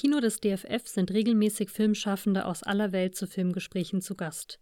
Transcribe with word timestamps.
Im 0.00 0.12
Kino 0.12 0.20
des 0.20 0.40
DFF 0.40 0.86
sind 0.86 1.10
regelmäßig 1.10 1.68
Filmschaffende 1.68 2.46
aus 2.46 2.62
aller 2.62 2.90
Welt 2.90 3.14
zu 3.14 3.26
Filmgesprächen 3.26 4.00
zu 4.00 4.14
Gast. 4.14 4.58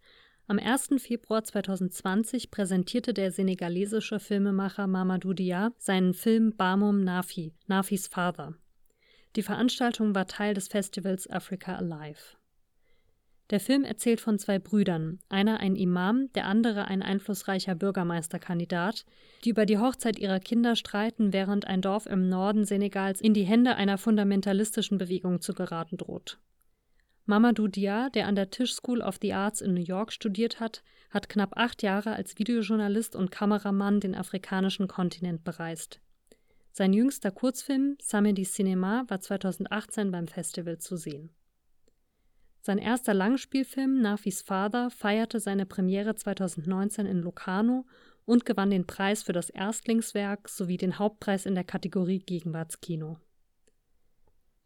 Am 0.47 0.59
1. 0.59 0.89
Februar 0.97 1.45
2020 1.45 2.51
präsentierte 2.51 3.13
der 3.13 3.31
senegalesische 3.31 4.19
Filmemacher 4.19 4.85
Mamadou 4.87 5.31
Dia 5.31 5.71
seinen 5.77 6.13
Film 6.13 6.57
Bamum 6.57 7.05
Nafi, 7.05 7.53
Nafis 7.67 8.07
Father. 8.07 8.53
Die 9.37 9.41
Veranstaltung 9.41 10.13
war 10.13 10.27
Teil 10.27 10.55
des 10.55 10.67
Festivals 10.67 11.29
Africa 11.29 11.77
Alive. 11.77 12.35
Der 13.49 13.59
Film 13.59 13.83
erzählt 13.83 14.21
von 14.21 14.37
zwei 14.37 14.59
Brüdern, 14.59 15.19
einer 15.27 15.59
ein 15.59 15.75
Imam, 15.75 16.31
der 16.33 16.45
andere 16.45 16.85
ein 16.85 17.01
einflussreicher 17.01 17.73
Bürgermeisterkandidat, 17.73 19.05
die 19.43 19.49
über 19.49 19.65
die 19.65 19.79
Hochzeit 19.79 20.19
ihrer 20.19 20.39
Kinder 20.39 20.75
streiten, 20.75 21.33
während 21.33 21.65
ein 21.65 21.81
Dorf 21.81 22.05
im 22.05 22.29
Norden 22.29 22.65
Senegals 22.65 23.21
in 23.21 23.33
die 23.33 23.45
Hände 23.45 23.75
einer 23.75 23.97
fundamentalistischen 23.97 24.99
Bewegung 24.99 25.41
zu 25.41 25.53
geraten 25.53 25.97
droht. 25.97 26.39
Mamadou 27.25 27.67
Dia, 27.67 28.09
der 28.09 28.27
an 28.27 28.35
der 28.35 28.51
Tisch 28.51 28.73
School 28.73 29.01
of 29.01 29.17
the 29.21 29.33
Arts 29.33 29.61
in 29.61 29.73
New 29.73 29.83
York 29.83 30.11
studiert 30.11 30.59
hat, 30.59 30.83
hat 31.09 31.29
knapp 31.29 31.57
acht 31.57 31.81
Jahre 31.81 32.13
als 32.13 32.37
Videojournalist 32.37 33.15
und 33.15 33.31
Kameramann 33.31 33.99
den 33.99 34.15
afrikanischen 34.15 34.87
Kontinent 34.87 35.43
bereist. 35.43 36.01
Sein 36.71 36.93
jüngster 36.93 37.31
Kurzfilm 37.31 37.97
Samedi 37.99 38.43
Cinema 38.43 39.05
war 39.07 39.19
2018 39.19 40.11
beim 40.11 40.27
Festival 40.27 40.77
zu 40.77 40.97
sehen. 40.97 41.31
Sein 42.69 42.77
erster 42.77 43.15
Langspielfilm 43.15 43.99
Nafis 43.99 44.43
Father 44.43 44.91
feierte 44.91 45.39
seine 45.39 45.65
Premiere 45.65 46.13
2019 46.13 47.07
in 47.07 47.17
Locarno 47.17 47.87
und 48.25 48.45
gewann 48.45 48.69
den 48.69 48.85
Preis 48.85 49.23
für 49.23 49.33
das 49.33 49.49
Erstlingswerk 49.49 50.47
sowie 50.47 50.77
den 50.77 50.99
Hauptpreis 50.99 51.47
in 51.47 51.55
der 51.55 51.63
Kategorie 51.63 52.19
Gegenwartskino. 52.19 53.17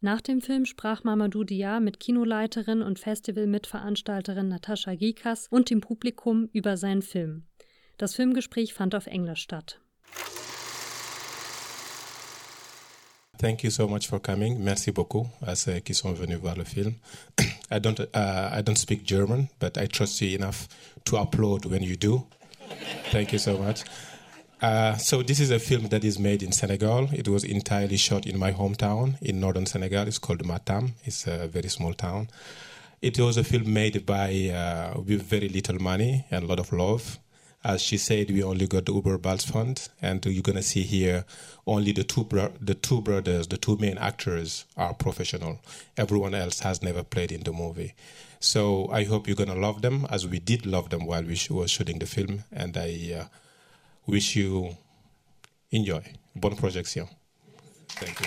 Nach 0.02 0.20
dem 0.20 0.42
Film 0.42 0.66
sprach 0.66 1.02
Mamadou 1.02 1.44
Dia 1.44 1.80
mit 1.80 1.98
Kinoleiterin 1.98 2.82
und 2.82 2.98
Festivalmitveranstalterin 2.98 4.48
Natascha 4.48 4.94
Gikas 4.96 5.48
und 5.48 5.70
dem 5.70 5.80
Publikum 5.80 6.50
über 6.52 6.76
seinen 6.76 7.00
Film. 7.00 7.46
Das 7.96 8.14
Filmgespräch 8.14 8.74
fand 8.74 8.94
auf 8.94 9.06
Englisch 9.06 9.40
statt. 9.40 9.80
Thank 13.44 13.62
you 13.62 13.70
so 13.70 13.86
much 13.86 14.08
for 14.08 14.18
coming. 14.18 14.56
Merci 14.58 14.90
beaucoup 14.90 15.26
à 15.46 15.54
ceux 15.54 15.78
qui 15.80 15.92
sont 15.92 16.14
venus 16.14 16.38
voir 16.38 16.56
le 16.56 16.64
film. 16.64 16.94
I 17.70 17.78
don't, 17.78 18.00
uh, 18.00 18.48
I 18.50 18.62
don't 18.62 18.78
speak 18.78 19.04
German, 19.04 19.50
but 19.58 19.76
I 19.76 19.86
trust 19.86 20.22
you 20.22 20.34
enough 20.34 20.66
to 21.04 21.18
applaud 21.18 21.66
when 21.66 21.82
you 21.82 21.94
do. 21.94 22.26
Thank 23.10 23.34
you 23.34 23.38
so 23.38 23.58
much. 23.58 23.84
Uh, 24.62 24.96
so 24.96 25.22
this 25.22 25.40
is 25.40 25.50
a 25.50 25.58
film 25.58 25.88
that 25.88 26.04
is 26.04 26.18
made 26.18 26.42
in 26.42 26.52
Senegal. 26.52 27.10
It 27.12 27.28
was 27.28 27.44
entirely 27.44 27.98
shot 27.98 28.24
in 28.24 28.38
my 28.38 28.50
hometown 28.50 29.20
in 29.20 29.40
northern 29.40 29.66
Senegal. 29.66 30.08
It's 30.08 30.18
called 30.18 30.42
Matam. 30.46 30.94
It's 31.04 31.26
a 31.26 31.46
very 31.46 31.68
small 31.68 31.92
town. 31.92 32.28
It 33.02 33.20
was 33.20 33.36
a 33.36 33.44
film 33.44 33.70
made 33.70 34.06
by 34.06 34.52
uh, 34.54 35.02
with 35.02 35.20
very 35.20 35.50
little 35.50 35.78
money 35.82 36.24
and 36.30 36.44
a 36.44 36.46
lot 36.46 36.60
of 36.60 36.72
love. 36.72 37.18
As 37.64 37.80
she 37.80 37.96
said, 37.96 38.30
we 38.30 38.42
only 38.42 38.66
got 38.66 38.84
the 38.84 38.92
Hubert 38.92 39.18
Bals 39.22 39.44
Fund, 39.44 39.88
and 40.02 40.24
you're 40.26 40.42
gonna 40.42 40.62
see 40.62 40.82
here 40.82 41.24
only 41.66 41.92
the 41.92 42.04
two 42.04 42.24
bro- 42.24 42.52
the 42.60 42.74
two 42.74 43.00
brothers, 43.00 43.46
the 43.48 43.56
two 43.56 43.76
main 43.78 43.96
actors, 43.96 44.66
are 44.76 44.92
professional. 44.92 45.60
Everyone 45.96 46.34
else 46.34 46.60
has 46.60 46.82
never 46.82 47.02
played 47.02 47.32
in 47.32 47.42
the 47.42 47.52
movie. 47.52 47.94
So 48.38 48.88
I 48.92 49.04
hope 49.04 49.26
you're 49.26 49.36
gonna 49.36 49.54
love 49.54 49.80
them, 49.80 50.06
as 50.10 50.26
we 50.26 50.38
did 50.38 50.66
love 50.66 50.90
them 50.90 51.06
while 51.06 51.22
we 51.24 51.34
sh- 51.36 51.50
were 51.50 51.66
shooting 51.68 51.98
the 51.98 52.06
film, 52.06 52.44
and 52.52 52.76
I. 52.76 53.16
Uh, 53.20 53.24
wish 54.06 54.36
you 54.36 54.76
enjoy. 55.70 56.02
Bonne 56.36 56.56
projection. 56.56 57.08
Thank 57.88 58.20
you. 58.20 58.26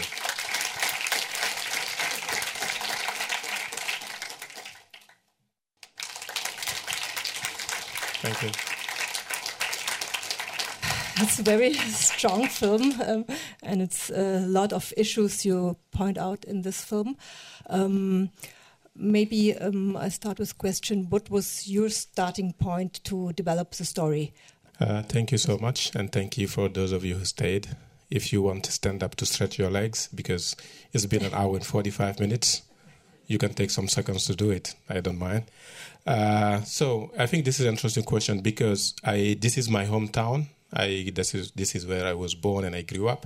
Thank 8.19 8.41
you. 8.41 8.66
It's 11.19 11.39
a 11.39 11.43
very 11.43 11.73
strong 11.73 12.47
film, 12.47 13.01
um, 13.01 13.25
and 13.63 13.81
it's 13.81 14.11
a 14.11 14.45
lot 14.45 14.71
of 14.71 14.93
issues 14.95 15.45
you 15.45 15.75
point 15.91 16.17
out 16.17 16.45
in 16.45 16.61
this 16.61 16.83
film. 16.83 17.17
Um, 17.69 18.29
maybe 18.95 19.55
um, 19.57 19.97
I 19.97 20.09
start 20.09 20.37
with 20.37 20.57
question: 20.57 21.07
What 21.09 21.31
was 21.31 21.67
your 21.67 21.89
starting 21.89 22.53
point 22.53 23.03
to 23.05 23.33
develop 23.33 23.71
the 23.71 23.85
story? 23.85 24.33
Uh, 24.79 25.01
thank 25.01 25.31
you 25.31 25.39
so 25.39 25.57
much, 25.57 25.95
and 25.95 26.11
thank 26.11 26.37
you 26.37 26.47
for 26.47 26.69
those 26.69 26.91
of 26.91 27.03
you 27.03 27.15
who 27.15 27.25
stayed. 27.25 27.69
If 28.11 28.31
you 28.31 28.43
want 28.43 28.63
to 28.65 28.71
stand 28.71 29.01
up 29.01 29.15
to 29.15 29.25
stretch 29.25 29.57
your 29.57 29.71
legs, 29.71 30.09
because 30.13 30.55
it's 30.93 31.07
been 31.07 31.25
an 31.25 31.33
hour 31.33 31.55
and 31.55 31.65
45 31.65 32.19
minutes, 32.19 32.61
you 33.25 33.37
can 33.37 33.53
take 33.53 33.71
some 33.71 33.87
seconds 33.87 34.25
to 34.27 34.35
do 34.35 34.51
it. 34.51 34.75
I 34.87 35.01
don't 35.01 35.17
mind. 35.17 35.45
Uh, 36.05 36.61
so 36.61 37.11
I 37.17 37.25
think 37.25 37.43
this 37.43 37.59
is 37.59 37.65
an 37.65 37.73
interesting 37.73 38.03
question 38.03 38.41
because 38.41 38.93
I 39.03 39.37
this 39.41 39.57
is 39.57 39.67
my 39.67 39.85
hometown. 39.85 40.47
I 40.73 41.11
this 41.13 41.33
is 41.33 41.51
this 41.51 41.75
is 41.75 41.85
where 41.85 42.05
I 42.05 42.13
was 42.13 42.35
born 42.35 42.65
and 42.65 42.75
I 42.75 42.81
grew 42.81 43.07
up. 43.07 43.25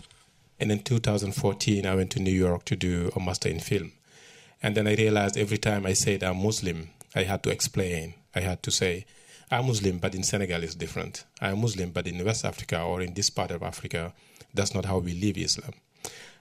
And 0.60 0.72
in 0.72 0.84
2014, 0.84 1.88
I 1.88 1.96
went 1.96 2.12
to 2.12 2.20
New 2.20 2.32
York 2.32 2.66
to 2.66 2.76
do 2.76 3.12
a 3.16 3.20
master 3.20 3.50
in 3.50 3.60
film. 3.60 3.94
And 4.62 4.76
then 4.76 4.88
I 4.88 4.94
realized 4.94 5.38
every 5.38 5.58
time 5.58 5.88
I 5.88 5.94
said 5.94 6.24
I'm 6.24 6.44
Muslim, 6.44 6.90
I 7.16 7.24
had 7.24 7.42
to 7.44 7.50
explain. 7.50 8.14
I 8.36 8.42
had 8.42 8.62
to 8.64 8.72
say 8.72 9.06
I'm 9.50 9.68
Muslim, 9.68 9.98
but 9.98 10.14
in 10.14 10.24
Senegal 10.24 10.64
it's 10.64 10.76
different. 10.76 11.26
I'm 11.42 11.62
Muslim, 11.62 11.90
but 11.90 12.08
in 12.08 12.24
West 12.24 12.46
Africa 12.46 12.82
or 12.82 13.02
in 13.02 13.14
this 13.16 13.30
part 13.30 13.52
of 13.52 13.64
Africa, 13.64 14.14
that's 14.54 14.76
not 14.76 14.86
how 14.86 15.00
we 15.00 15.14
live 15.14 15.38
Islam. 15.38 15.74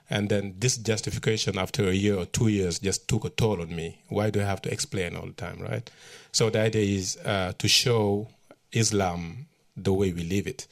And 0.09 0.29
then 0.29 0.55
this 0.59 0.77
justification 0.77 1.57
after 1.57 1.87
a 1.87 1.93
year 1.93 2.15
or 2.15 2.25
two 2.25 2.49
years 2.49 2.79
just 2.79 3.07
took 3.07 3.25
a 3.25 3.29
toll 3.29 3.61
on 3.61 3.75
me. 3.75 4.01
Why 4.09 4.29
do 4.29 4.41
I 4.41 4.43
have 4.43 4.61
to 4.63 4.71
explain 4.71 5.15
all 5.15 5.25
the 5.25 5.33
time, 5.33 5.59
right? 5.59 5.89
So 6.31 6.49
the 6.49 6.59
idea 6.59 6.97
is 6.97 7.17
uh, 7.25 7.53
to 7.57 7.67
show 7.67 8.27
Islam 8.71 9.47
the 9.75 9.93
way 9.93 10.11
we 10.11 10.23
live 10.23 10.47
it, 10.47 10.67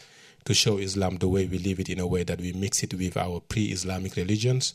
to 0.46 0.54
show 0.54 0.78
Islam 0.78 1.18
the 1.18 1.28
way 1.28 1.46
we 1.46 1.58
live 1.58 1.80
it 1.80 1.90
in 1.90 2.00
a 2.00 2.08
way 2.08 2.24
that 2.24 2.40
we 2.40 2.54
mix 2.54 2.84
it 2.84 2.94
with 2.94 3.18
our 3.18 3.40
pre 3.40 3.66
Islamic 3.66 4.16
religions 4.16 4.74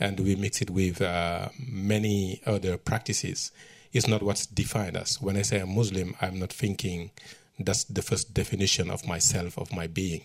and 0.00 0.18
we 0.20 0.36
mix 0.36 0.60
it 0.60 0.70
with 0.70 1.00
uh, 1.00 1.48
many 1.58 2.40
other 2.46 2.76
practices 2.76 3.52
is 3.92 4.08
not 4.08 4.22
what's 4.22 4.46
defined 4.46 4.96
us. 4.96 5.20
When 5.22 5.36
I 5.36 5.42
say 5.42 5.60
I'm 5.60 5.74
Muslim, 5.74 6.16
I'm 6.20 6.38
not 6.38 6.52
thinking 6.52 7.10
that's 7.58 7.84
the 7.84 8.02
first 8.02 8.34
definition 8.34 8.90
of 8.90 9.06
myself, 9.06 9.56
of 9.56 9.72
my 9.72 9.86
being. 9.86 10.22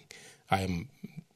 I'm 0.49 0.89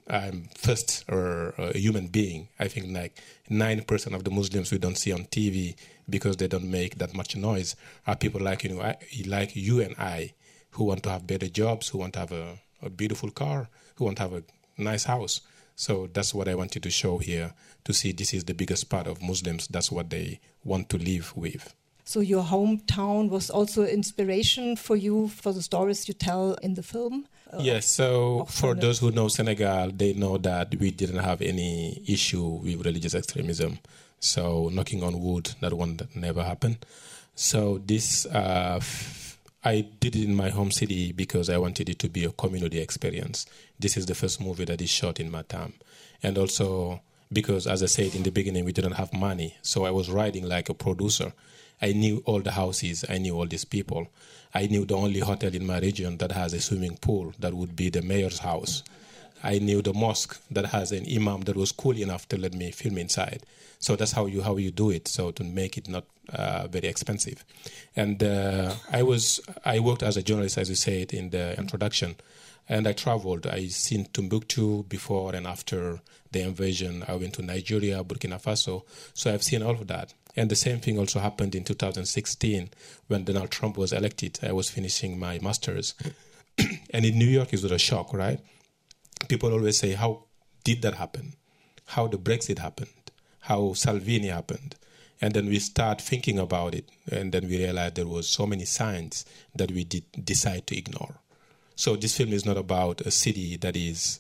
I'm 0.10 0.50
first 0.58 1.06
or 1.08 1.54
a 1.58 1.78
human 1.78 2.08
being. 2.08 2.50
I 2.60 2.68
think 2.68 2.88
like 2.92 3.22
nine 3.50 3.84
percent 3.84 4.16
of 4.16 4.24
the 4.24 4.32
Muslims 4.32 4.72
we 4.72 4.80
don't 4.80 4.98
see 4.98 5.12
on 5.12 5.26
TV 5.26 5.76
because 6.10 6.38
they 6.38 6.48
don't 6.48 6.70
make 6.70 6.98
that 6.98 7.14
much 7.14 7.36
noise 7.36 7.76
are 8.06 8.16
people 8.16 8.42
like 8.42 8.64
you 8.64 8.72
know 8.72 8.94
like 9.28 9.56
you 9.56 9.80
and 9.82 9.96
I 9.98 10.34
who 10.74 10.86
want 10.86 11.04
to 11.04 11.10
have 11.10 11.28
better 11.28 11.48
jobs, 11.48 11.90
who 11.90 12.00
want 12.00 12.14
to 12.14 12.20
have 12.20 12.32
a, 12.32 12.60
a 12.82 12.90
beautiful 12.90 13.32
car, 13.32 13.70
who 13.96 14.06
want 14.06 14.18
to 14.18 14.24
have 14.24 14.34
a 14.34 14.44
nice 14.78 15.06
house. 15.06 15.42
So 15.76 16.08
that's 16.14 16.34
what 16.34 16.48
I 16.48 16.56
wanted 16.56 16.84
to 16.84 16.90
show 16.90 17.18
here 17.18 17.54
to 17.86 17.94
see 17.94 18.12
this 18.12 18.34
is 18.34 18.44
the 18.46 18.54
biggest 18.54 18.90
part 18.90 19.08
of 19.08 19.22
Muslims. 19.22 19.68
That's 19.68 19.92
what 19.92 20.10
they 20.10 20.40
want 20.64 20.90
to 20.90 20.98
live 20.98 21.36
with. 21.36 21.74
So 22.06 22.20
your 22.20 22.44
hometown 22.44 23.30
was 23.30 23.50
also 23.50 23.86
inspiration 23.86 24.76
for 24.76 24.96
you 24.96 25.30
for 25.30 25.54
the 25.54 25.62
stories 25.62 26.08
you 26.08 26.14
tell 26.14 26.54
in 26.62 26.74
the 26.74 26.84
film. 26.84 27.28
Uh, 27.52 27.60
yes. 27.62 27.86
So 27.88 28.46
for 28.50 28.76
those 28.76 29.00
who 29.00 29.12
know 29.12 29.30
Senegal, 29.30 29.92
they 29.92 30.14
know 30.14 30.38
that 30.40 30.76
we 30.76 30.92
didn't 30.92 31.24
have 31.24 31.42
any 31.42 32.04
issue 32.08 32.44
with 32.44 32.86
religious 32.86 33.16
extremism. 33.16 33.80
So 34.20 34.70
knocking 34.74 35.02
on 35.04 35.22
wood, 35.22 35.56
that 35.62 35.74
one 35.74 35.98
that 35.98 36.16
never 36.16 36.44
happened. 36.44 36.86
So 37.36 37.80
this. 37.86 38.26
Uh, 38.26 38.82
I 39.66 39.82
did 40.00 40.16
it 40.16 40.26
in 40.26 40.36
my 40.36 40.50
home 40.50 40.72
city 40.72 41.14
because 41.14 41.50
I 41.50 41.58
wanted 41.58 41.90
it 41.90 42.00
to 42.00 42.10
be 42.10 42.26
a 42.26 42.32
community 42.32 42.80
experience. 42.80 43.46
This 43.80 43.96
is 43.96 44.06
the 44.06 44.16
first 44.16 44.42
movie 44.42 44.66
that 44.66 44.82
is 44.82 44.90
shot 44.90 45.20
in 45.20 45.32
Matam. 45.32 45.74
And 46.22 46.38
also 46.38 47.02
because, 47.32 47.66
as 47.66 47.82
I 47.82 47.88
said 47.88 48.14
in 48.14 48.24
the 48.24 48.32
beginning, 48.32 48.66
we 48.66 48.74
didn't 48.74 48.94
have 48.94 49.14
money. 49.14 49.56
So 49.62 49.86
I 49.86 49.92
was 49.92 50.10
writing 50.10 50.48
like 50.48 50.70
a 50.70 50.74
producer. 50.74 51.34
I 51.82 51.94
knew 51.94 52.22
all 52.26 52.42
the 52.42 52.52
houses, 52.52 53.04
I 53.10 53.18
knew 53.18 53.36
all 53.38 53.48
these 53.48 53.66
people. 53.66 54.08
I 54.54 54.68
knew 54.68 54.86
the 54.86 54.96
only 54.96 55.20
hotel 55.20 55.54
in 55.54 55.66
my 55.66 55.80
region 55.80 56.18
that 56.18 56.32
has 56.32 56.54
a 56.54 56.62
swimming 56.62 56.98
pool, 56.98 57.34
that 57.40 57.54
would 57.54 57.76
be 57.76 57.90
the 57.90 58.02
mayor's 58.02 58.40
house. 58.40 58.84
I 59.44 59.60
knew 59.60 59.82
the 59.82 59.94
mosque 59.94 60.42
that 60.50 60.68
has 60.68 60.92
an 60.92 61.06
imam 61.14 61.42
that 61.42 61.56
was 61.56 61.72
cool 61.72 61.98
enough 61.98 62.28
to 62.30 62.38
let 62.38 62.54
me 62.54 62.72
film 62.72 62.98
inside. 62.98 63.44
So 63.80 63.96
that's 63.98 64.14
how 64.14 64.26
you 64.28 64.42
how 64.42 64.56
you 64.58 64.72
do 64.72 64.90
it. 64.92 65.08
So 65.08 65.32
to 65.32 65.44
make 65.44 65.78
it 65.78 65.90
not 65.90 66.06
uh, 66.34 66.68
very 66.68 66.88
expensive, 66.88 67.44
and 67.96 68.24
uh, 68.24 68.74
I 68.92 69.04
was 69.04 69.42
I 69.66 69.80
worked 69.80 70.04
as 70.04 70.16
a 70.16 70.24
journalist, 70.24 70.58
as 70.58 70.70
you 70.70 70.76
said 70.76 71.14
in 71.14 71.32
the 71.32 71.58
introduction, 71.58 72.16
and 72.70 72.88
I 72.88 72.94
traveled. 72.94 73.46
I 73.46 73.68
seen 73.68 74.06
Timbuktu 74.14 74.84
before 74.84 75.36
and 75.36 75.46
after 75.46 76.00
the 76.32 76.42
invasion. 76.42 77.04
I 77.08 77.16
went 77.16 77.34
to 77.36 77.42
Nigeria, 77.42 78.04
Burkina 78.04 78.42
Faso. 78.42 78.84
So 79.14 79.34
I've 79.34 79.44
seen 79.44 79.62
all 79.64 79.72
of 79.72 79.88
that. 79.88 80.14
And 80.36 80.50
the 80.50 80.56
same 80.56 80.80
thing 80.80 80.98
also 80.98 81.20
happened 81.20 81.54
in 81.54 81.64
2016 81.64 82.70
when 83.08 83.24
Donald 83.24 83.52
Trump 83.52 83.78
was 83.78 83.94
elected. 83.94 84.40
I 84.42 84.52
was 84.52 84.70
finishing 84.70 85.20
my 85.20 85.40
master's. 85.40 85.94
and 86.90 87.06
in 87.06 87.20
New 87.20 87.28
York, 87.28 87.54
it 87.54 87.62
was 87.62 87.72
a 87.72 87.78
shock, 87.78 88.14
right? 88.14 88.40
People 89.28 89.52
always 89.54 89.80
say, 89.80 89.94
How 89.94 90.26
did 90.64 90.82
that 90.82 90.96
happen? 90.96 91.34
How 91.88 92.08
the 92.08 92.18
Brexit 92.18 92.60
happened? 92.60 92.90
How 93.42 93.74
Salvini 93.74 94.28
happened? 94.28 94.76
And 95.22 95.34
then 95.34 95.48
we 95.48 95.60
start 95.60 96.02
thinking 96.02 96.38
about 96.40 96.76
it, 96.76 96.90
and 97.10 97.32
then 97.32 97.48
we 97.48 97.58
realize 97.58 97.94
there 97.94 98.08
was 98.08 98.28
so 98.28 98.46
many 98.46 98.66
signs 98.66 99.26
that 99.56 99.72
we 99.72 99.84
did 99.84 100.04
decide 100.24 100.68
to 100.68 100.78
ignore. 100.78 101.16
So 101.76 101.96
this 101.96 102.18
film 102.18 102.34
is 102.34 102.46
not 102.46 102.58
about 102.58 103.02
a 103.02 103.12
city 103.12 103.58
that 103.58 103.76
is 103.76 104.20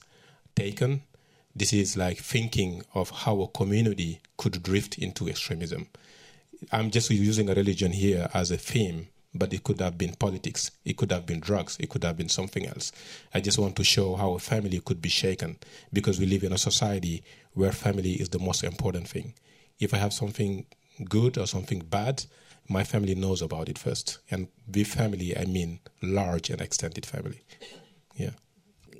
taken. 0.56 1.04
This 1.56 1.74
is 1.74 1.98
like 1.98 2.18
thinking 2.20 2.84
of 2.94 3.10
how 3.10 3.42
a 3.42 3.48
community 3.48 4.22
could 4.38 4.64
drift 4.64 4.98
into 4.98 5.28
extremism. 5.28 5.88
I'm 6.72 6.90
just 6.90 7.10
using 7.10 7.50
a 7.50 7.54
religion 7.54 7.92
here 7.92 8.30
as 8.34 8.50
a 8.50 8.58
theme, 8.58 9.08
but 9.36 9.54
it 9.54 9.64
could 9.64 9.80
have 9.80 9.98
been 9.98 10.14
politics, 10.14 10.72
it 10.86 10.98
could 10.98 11.12
have 11.12 11.26
been 11.26 11.40
drugs, 11.40 11.78
it 11.80 11.90
could 11.90 12.04
have 12.04 12.18
been 12.18 12.30
something 12.30 12.68
else. 12.68 12.92
I 13.34 13.40
just 13.40 13.58
want 13.58 13.76
to 13.78 13.84
show 13.84 14.16
how 14.16 14.34
a 14.34 14.40
family 14.40 14.80
could 14.80 15.02
be 15.02 15.10
shaken 15.10 15.58
because 15.92 16.20
we 16.20 16.26
live 16.26 16.44
in 16.44 16.54
a 16.54 16.58
society 16.58 17.24
where 17.54 17.72
family 17.72 18.14
is 18.14 18.30
the 18.30 18.40
most 18.40 18.64
important 18.64 19.08
thing. 19.08 19.34
If 19.80 19.94
I 19.94 19.98
have 19.98 20.14
something 20.14 20.66
good 21.10 21.38
or 21.38 21.48
something 21.48 21.80
bad, 21.80 22.26
my 22.70 22.84
family 22.84 23.16
knows 23.16 23.42
about 23.42 23.70
it 23.70 23.78
first. 23.78 24.20
And 24.30 24.48
with 24.74 24.88
family, 24.88 25.38
I 25.38 25.46
mean 25.46 25.80
large 26.02 26.50
and 26.50 26.62
extended 26.62 27.06
family. 27.06 27.42
Yeah. 28.16 28.32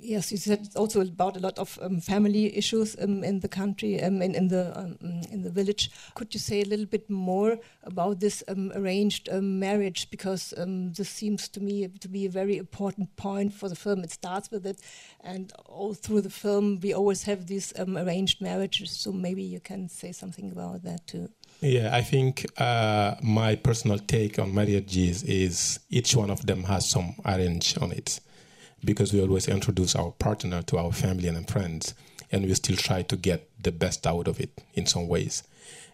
Yes, 0.04 0.30
you 0.30 0.36
said 0.36 0.68
also 0.76 1.00
about 1.00 1.38
a 1.38 1.40
lot 1.40 1.58
of 1.58 1.78
um, 1.80 1.98
family 1.98 2.54
issues 2.54 2.94
um, 3.00 3.24
in 3.24 3.40
the 3.40 3.48
country, 3.48 4.02
um, 4.02 4.20
in, 4.20 4.34
in 4.34 4.48
the 4.48 4.78
um, 4.78 4.98
in 5.32 5.40
the 5.40 5.50
village. 5.50 5.90
Could 6.14 6.34
you 6.34 6.40
say 6.40 6.60
a 6.60 6.66
little 6.66 6.84
bit 6.84 7.08
more 7.08 7.58
about 7.84 8.20
this 8.20 8.44
um, 8.48 8.70
arranged 8.74 9.30
um, 9.30 9.58
marriage? 9.58 10.10
Because 10.10 10.52
this 10.58 11.08
seems 11.08 11.48
to 11.48 11.60
me 11.60 11.88
to 11.88 12.08
be 12.08 12.26
a 12.26 12.28
very 12.28 12.58
important 12.58 13.16
point 13.16 13.54
for 13.54 13.70
the 13.70 13.76
film. 13.76 14.04
It 14.04 14.10
starts 14.10 14.50
with 14.50 14.66
it, 14.66 14.78
and 15.22 15.50
all 15.64 15.94
through 15.94 16.20
the 16.20 16.30
film, 16.30 16.80
we 16.82 16.92
always 16.92 17.22
have 17.22 17.46
these 17.46 17.72
arranged 17.78 18.42
marriages. 18.42 18.90
So 18.90 19.10
maybe 19.10 19.42
you 19.42 19.60
can 19.60 19.88
say 19.88 20.12
something 20.12 20.52
about 20.52 20.82
that 20.82 21.06
too. 21.06 21.30
Yeah, 21.62 21.96
I 21.96 22.02
think 22.02 22.44
uh, 22.60 23.14
my 23.22 23.56
personal 23.56 23.98
take 23.98 24.38
on 24.38 24.54
marriages 24.54 25.22
is 25.22 25.80
each 25.88 26.14
one 26.14 26.30
of 26.30 26.44
them 26.44 26.64
has 26.64 26.90
some 26.90 27.14
arrange 27.24 27.78
on 27.80 27.90
it 27.90 28.20
because 28.84 29.12
we 29.12 29.20
always 29.20 29.48
introduce 29.48 29.94
our 29.94 30.12
partner 30.12 30.62
to 30.62 30.78
our 30.78 30.92
family 30.92 31.28
and 31.28 31.48
friends, 31.48 31.94
and 32.30 32.44
we 32.44 32.54
still 32.54 32.76
try 32.76 33.02
to 33.02 33.16
get 33.16 33.48
the 33.62 33.72
best 33.72 34.06
out 34.06 34.28
of 34.28 34.40
it 34.40 34.62
in 34.74 34.86
some 34.86 35.08
ways. 35.08 35.42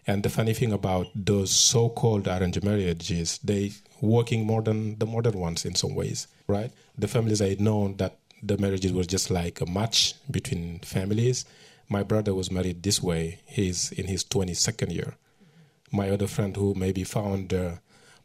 And 0.07 0.23
the 0.23 0.29
funny 0.29 0.53
thing 0.53 0.71
about 0.73 1.07
those 1.15 1.51
so-called 1.51 2.27
arranged 2.27 2.63
marriages, 2.63 3.37
they 3.43 3.71
working 4.01 4.45
more 4.45 4.61
than 4.61 4.97
the 4.97 5.05
modern 5.05 5.39
ones 5.39 5.63
in 5.63 5.75
some 5.75 5.93
ways, 5.93 6.27
right? 6.47 6.71
The 6.97 7.07
families 7.07 7.41
I 7.41 7.49
had 7.49 7.61
known 7.61 7.97
that 7.97 8.17
the 8.41 8.57
marriages 8.57 8.93
were 8.93 9.03
just 9.03 9.29
like 9.29 9.61
a 9.61 9.67
match 9.67 10.15
between 10.29 10.79
families. 10.79 11.45
My 11.87 12.01
brother 12.01 12.33
was 12.33 12.51
married 12.51 12.81
this 12.81 13.01
way. 13.01 13.41
He's 13.45 13.91
in 13.91 14.07
his 14.07 14.23
22nd 14.23 14.91
year. 14.91 15.15
My 15.91 16.09
other 16.09 16.27
friend 16.27 16.55
who 16.55 16.73
maybe 16.73 17.03
found 17.03 17.49
the 17.49 17.79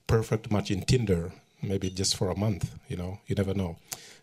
perfect 0.06 0.50
match 0.50 0.70
in 0.70 0.82
Tinder, 0.82 1.32
maybe 1.62 1.90
just 1.90 2.16
for 2.16 2.30
a 2.30 2.38
month, 2.38 2.70
you 2.88 2.96
know, 2.96 3.20
you 3.26 3.34
never 3.34 3.52
know. 3.52 3.76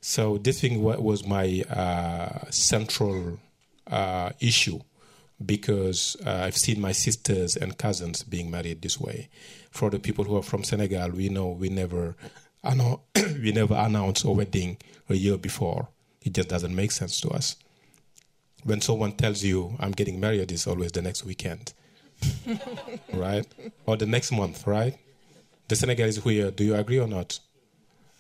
So 0.06 0.38
this 0.38 0.60
thing 0.60 0.84
was 0.84 1.26
my 1.26 1.64
uh, 1.70 2.52
central 2.52 3.40
uh, 3.88 4.32
issue 4.42 4.82
because 5.46 6.18
uh, 6.26 6.42
I've 6.44 6.58
seen 6.58 6.82
my 6.82 6.92
sisters 6.92 7.56
and 7.56 7.78
cousins 7.78 8.22
being 8.22 8.52
married 8.52 8.82
this 8.82 9.00
way. 9.00 9.30
For 9.72 9.90
the 9.90 10.00
people 10.00 10.26
who 10.26 10.36
are 10.36 10.44
from 10.44 10.66
Senegal, 10.66 11.12
we 11.12 11.30
know 11.30 11.48
we 11.48 11.70
never, 11.70 12.18
we 13.16 13.54
never 13.54 13.76
announce 13.76 14.26
a 14.26 14.32
wedding 14.32 14.76
a 15.08 15.16
year 15.16 15.38
before. 15.38 15.88
It 16.22 16.34
just 16.34 16.50
doesn't 16.50 16.76
make 16.76 16.92
sense 16.92 17.22
to 17.22 17.30
us. 17.30 17.56
When 18.66 18.82
someone 18.82 19.14
tells 19.14 19.42
you 19.42 19.78
I'm 19.80 19.92
getting 19.92 20.20
married, 20.20 20.52
it's 20.52 20.68
always 20.68 20.92
the 20.92 21.02
next 21.02 21.24
weekend, 21.24 21.72
right? 23.14 23.48
Or 23.86 23.96
the 23.96 24.06
next 24.06 24.34
month, 24.34 24.68
right? 24.68 24.98
The 25.70 25.78
Senegalese 25.78 26.22
here, 26.22 26.52
do 26.52 26.66
you 26.66 26.76
agree 26.76 27.00
or 27.00 27.08
not? 27.08 27.40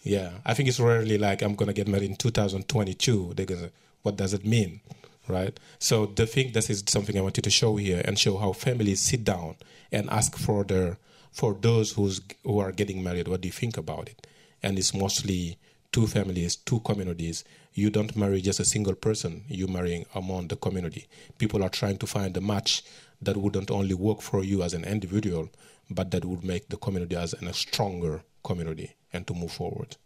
Yeah, 0.04 0.32
I 0.46 0.54
think 0.54 0.68
it's 0.68 0.82
rarely 0.82 1.18
like 1.18 1.42
I'm 1.42 1.56
gonna 1.56 1.72
get 1.72 1.88
married 1.88 2.10
in 2.10 2.18
2022. 2.18 3.34
They're 3.36 3.46
gonna, 3.46 3.66
uh, 3.68 3.70
what 4.02 4.18
does 4.18 4.34
it 4.34 4.46
mean, 4.46 4.82
right? 5.30 5.58
So 5.80 6.08
the 6.08 6.28
thing 6.28 6.52
that 6.52 6.70
is 6.70 6.82
is 6.82 6.84
something 6.88 7.18
I 7.18 7.22
wanted 7.22 7.46
to 7.46 7.50
show 7.50 7.78
here 7.78 8.02
and 8.04 8.20
show 8.20 8.38
how 8.38 8.52
families 8.52 9.00
sit 9.00 9.24
down 9.24 9.56
and 9.94 10.10
ask 10.10 10.36
for 10.38 10.66
their 10.66 10.98
for 11.32 11.54
those 11.54 11.94
who's 11.94 12.20
who 12.44 12.60
are 12.60 12.74
getting 12.74 13.02
married. 13.02 13.30
What 13.30 13.42
do 13.42 13.48
you 13.48 13.54
think 13.54 13.78
about 13.78 14.10
it? 14.10 14.28
And 14.62 14.78
it's 14.78 14.94
mostly 14.94 15.58
two 15.94 16.06
families, 16.08 16.58
two 16.58 16.82
communities. 16.82 17.46
You 17.74 17.90
don't 17.90 18.16
marry 18.18 18.42
just 18.42 18.60
a 18.60 18.66
single 18.66 18.96
person. 18.96 19.46
You're 19.48 19.70
marrying 19.70 20.06
among 20.14 20.50
the 20.50 20.58
community. 20.58 21.08
People 21.38 21.64
are 21.64 21.70
trying 21.70 21.98
to 22.00 22.08
find 22.08 22.36
a 22.36 22.42
match 22.42 22.84
that 23.22 23.38
wouldn't 23.38 23.72
only 23.72 23.94
work 23.94 24.22
for 24.22 24.44
you 24.44 24.64
as 24.64 24.74
an 24.74 24.84
individual, 24.84 25.50
but 25.90 26.12
that 26.12 26.26
would 26.26 26.44
make 26.44 26.68
the 26.68 26.78
community 26.78 27.16
as 27.16 27.34
a 27.34 27.54
stronger 27.54 28.24
community 28.44 28.96
and 29.14 29.26
to 29.28 29.34
move 29.34 29.52
forward. 29.52 29.98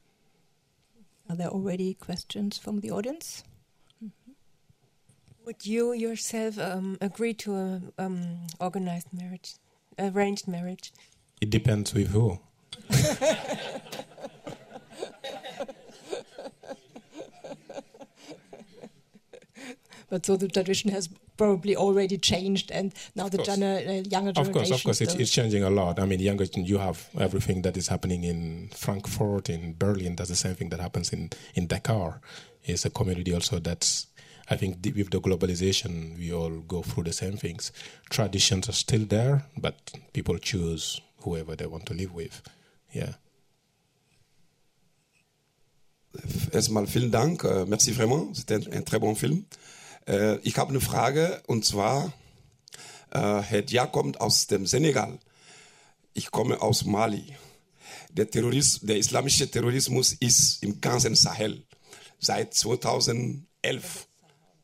Are 1.30 1.36
there 1.36 1.50
already 1.50 1.94
questions 1.94 2.58
from 2.58 2.80
the 2.82 2.92
audience? 2.92 3.44
Mm-hmm. 4.04 4.32
Would 5.46 5.66
you 5.66 5.94
yourself 5.94 6.60
um, 6.60 6.98
agree 7.02 7.34
to 7.36 7.56
an 7.56 7.92
um, 7.98 8.48
organized 8.60 9.08
marriage, 9.14 9.56
arranged 9.98 10.48
marriage? 10.48 10.94
It 11.42 11.50
depends 11.50 11.94
with 11.94 12.08
who. 12.08 12.40
but 20.10 20.26
so 20.26 20.36
the 20.38 20.48
tradition 20.48 20.92
has 20.92 21.10
probably 21.38 21.76
already 21.76 22.18
changed, 22.18 22.72
and 22.72 22.94
now 23.16 23.30
the 23.30 23.38
gener- 23.38 23.88
uh, 23.88 24.10
younger 24.10 24.32
generation. 24.32 24.48
Of 24.48 24.54
course, 24.54 24.72
of 24.72 24.84
course, 24.84 25.02
it's, 25.02 25.16
it's, 25.16 25.32
changing 25.32 25.64
a 25.64 25.70
lot. 25.70 26.00
I 26.00 26.06
mean, 26.06 26.20
younger 26.20 26.46
you 26.56 26.78
have 26.80 27.10
everything 27.20 27.62
that 27.62 27.78
is 27.78 27.88
happening 27.88 28.24
in 28.24 28.70
Frankfurt, 28.74 29.50
in 29.50 29.76
Berlin. 29.78 30.16
That's 30.16 30.30
the 30.30 30.36
same 30.36 30.56
thing 30.56 30.70
that 30.70 30.80
happens 30.80 31.14
in 31.14 31.30
in 31.56 31.68
Dakar. 31.68 32.20
It's 32.64 32.86
a 32.86 32.90
community 32.90 33.34
also 33.34 33.60
that's. 33.60 34.08
I 34.50 34.56
think 34.56 34.78
with 34.96 35.10
the 35.10 35.20
globalization, 35.20 36.18
we 36.18 36.32
all 36.32 36.62
go 36.62 36.82
through 36.82 37.04
the 37.04 37.12
same 37.14 37.36
things. 37.36 37.74
Traditions 38.10 38.70
are 38.70 38.74
still 38.74 39.06
there, 39.06 39.44
but 39.58 39.92
people 40.14 40.38
choose 40.38 41.02
whoever 41.24 41.54
they 41.58 41.66
want 41.68 41.86
to 41.88 41.94
live 41.94 42.14
with. 42.14 42.42
Yeah. 42.94 43.16
Erstmal 46.52 46.88
vielen 46.88 47.12
Dank, 47.12 47.44
euh, 47.44 47.66
merci 47.68 47.92
vraiment, 47.92 48.34
c'était 48.34 48.56
un, 48.56 48.78
un 48.78 48.82
très 48.82 49.00
bon 49.00 49.16
film. 49.16 49.44
Äh, 50.08 50.38
ich 50.40 50.58
habe 50.58 50.70
eine 50.70 50.82
Frage 50.82 51.42
und 51.48 51.66
zwar, 51.66 52.14
äh, 53.12 53.20
Herr 53.20 53.62
Dia 53.62 53.86
kommt 53.86 54.22
aus 54.22 54.48
dem 54.48 54.66
Senegal. 54.66 55.20
Ich 56.14 56.32
komme 56.32 56.62
aus 56.62 56.86
Mali. 56.86 57.36
Der, 58.10 58.30
Terrorismus, 58.30 58.88
der 58.88 58.98
islamische 58.98 59.50
Terrorismus 59.50 60.14
ist 60.14 60.64
im 60.64 60.82
ganzen 60.82 61.16
Sahel 61.16 61.64
seit 62.20 62.54
2011, 62.54 64.08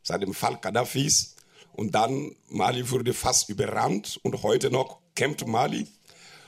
seit 0.02 0.22
dem 0.22 0.34
Fall 0.34 0.58
Gaddafis. 0.60 1.36
Und 1.74 1.94
dann 1.94 2.36
Mali 2.50 2.90
wurde 2.90 3.14
fast 3.14 3.50
überrannt 3.50 4.20
und 4.24 4.42
heute 4.44 4.72
noch 4.72 5.00
kämpft 5.16 5.46
Mali. 5.46 5.88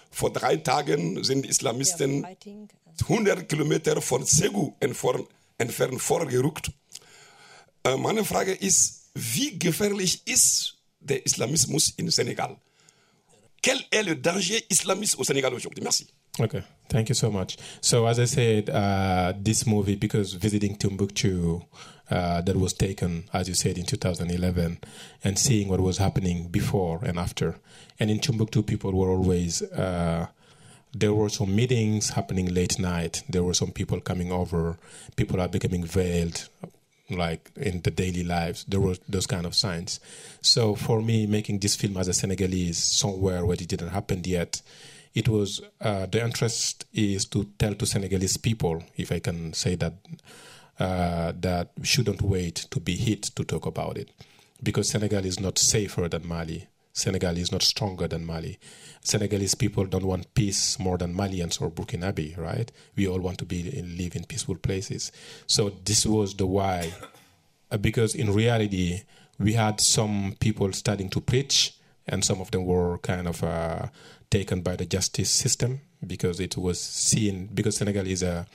Vor 0.10 0.32
drei 0.32 0.58
Tagen 0.58 1.24
sind 1.24 1.46
Islamisten 1.46 2.25
100 3.02 3.50
Kilometer 3.50 4.02
von 4.02 4.25
Segu 4.25 4.74
entfernt 4.80 6.02
vorgerückt 6.02 6.70
äh, 6.70 6.72
meine 7.98 8.25
Frage 8.25 8.51
ist, 8.51 9.10
wie 9.13 9.58
gefährlich 9.58 10.22
ist 10.25 10.77
der 11.00 11.25
Islamismus 11.25 11.94
in 11.98 12.10
Senegal? 12.10 12.58
Quel 13.62 13.84
est 13.92 14.06
le 14.06 14.15
danger 14.15 14.60
islamiste 14.70 15.18
au 15.18 15.24
Sénégal 15.24 15.54
aujourd'hui? 15.54 15.84
Merci. 15.84 16.08
Okay, 16.39 16.62
thank 16.89 17.10
you 17.10 17.15
so 17.15 17.32
much. 17.32 17.58
So, 17.82 18.06
as 18.06 18.20
I 18.20 18.25
said, 18.25 18.70
uh, 18.70 19.34
this 19.42 19.65
movie, 19.65 19.96
because 19.96 20.34
visiting 20.34 20.75
Timbuktu, 20.75 21.62
uh, 22.12 22.42
that 22.42 22.56
was 22.56 22.74
taken, 22.74 23.24
as 23.34 23.48
you 23.48 23.56
said, 23.56 23.77
in 23.77 23.86
2011, 23.86 24.80
and 25.24 25.39
seeing 25.39 25.70
what 25.70 25.80
was 25.80 25.98
happening 25.98 26.50
before 26.50 27.00
and 27.04 27.18
after. 27.18 27.56
And 28.00 28.12
in 28.12 28.20
Timbuktu, 28.20 28.62
people 28.63 28.92
were 28.92 29.10
always, 29.10 29.62
uh, 29.62 30.27
there 30.94 31.13
were 31.13 31.30
some 31.30 31.56
meetings 31.56 32.10
happening 32.12 32.54
late 32.54 32.77
night. 32.77 33.24
There 33.30 33.44
were 33.44 33.56
some 33.56 33.72
people 33.72 34.01
coming 34.01 34.32
over. 34.32 34.77
People 35.15 35.39
are 35.39 35.48
becoming 35.48 35.86
veiled 35.86 36.50
like 37.10 37.52
in 37.56 37.82
the 37.82 37.92
daily 37.92 38.24
lives. 38.24 38.66
There 38.68 38.80
were 38.80 38.96
those 39.08 39.28
kind 39.28 39.46
of 39.46 39.54
signs. 39.56 40.00
So 40.42 40.76
for 40.76 41.02
me, 41.02 41.28
making 41.28 41.60
this 41.60 41.76
film 41.76 41.98
as 41.98 42.08
a 42.08 42.14
Senegalese 42.14 42.78
somewhere 42.78 43.46
where 43.46 43.56
it 43.56 43.68
didn't 43.68 43.90
happen 43.90 44.22
yet, 44.26 44.62
it 45.14 45.30
was 45.30 45.62
uh, 45.80 46.08
the 46.08 46.24
interest 46.24 46.86
is 46.94 47.26
to 47.28 47.46
tell 47.58 47.74
to 47.76 47.86
Senegalese 47.86 48.38
people, 48.38 48.84
if 48.98 49.12
I 49.12 49.20
can 49.20 49.54
say 49.54 49.76
that, 49.76 49.94
uh, 50.80 51.32
that 51.40 51.72
shouldn't 51.84 52.22
wait 52.22 52.56
to 52.72 52.80
be 52.80 52.96
hit 52.96 53.24
to 53.24 53.44
talk 53.46 53.66
about 53.66 53.98
it, 53.98 54.10
because 54.62 54.90
Senegal 54.90 55.24
is 55.26 55.40
not 55.40 55.58
safer 55.58 56.10
than 56.10 56.28
Mali. 56.28 56.68
Senegal 56.96 57.38
is 57.38 57.52
not 57.52 57.62
stronger 57.62 58.08
than 58.08 58.25
Mali. 58.25 58.58
Senegalese 59.02 59.54
people 59.54 59.86
don't 59.86 60.06
want 60.06 60.34
peace 60.34 60.80
more 60.80 60.98
than 60.98 61.14
Malians 61.14 61.62
or 61.62 61.70
Burkinabe, 61.70 62.38
right? 62.38 62.72
We 62.96 63.06
all 63.06 63.20
want 63.20 63.38
to 63.40 63.46
be 63.46 63.64
live 63.82 64.16
in 64.16 64.24
peaceful 64.24 64.56
places. 64.56 65.12
So 65.46 65.72
this 65.84 66.06
was 66.06 66.36
the 66.36 66.48
why, 66.48 66.94
uh, 67.70 67.78
because 67.78 68.16
in 68.16 68.34
reality 68.34 69.02
we 69.38 69.54
had 69.54 69.82
some 69.82 70.38
people 70.40 70.72
starting 70.72 71.10
to 71.10 71.20
preach 71.20 71.74
and 72.08 72.24
some 72.24 72.40
of 72.40 72.52
them 72.52 72.66
were 72.66 72.98
kind 73.00 73.28
of 73.28 73.44
uh, 73.44 73.88
taken 74.30 74.62
by 74.62 74.78
the 74.78 74.86
justice 74.86 75.30
system 75.30 75.82
because 76.08 76.40
it 76.40 76.56
was 76.56 76.80
seen 76.80 77.48
because 77.54 77.75
Senegal 77.75 78.08
is 78.08 78.24
a 78.24 78.48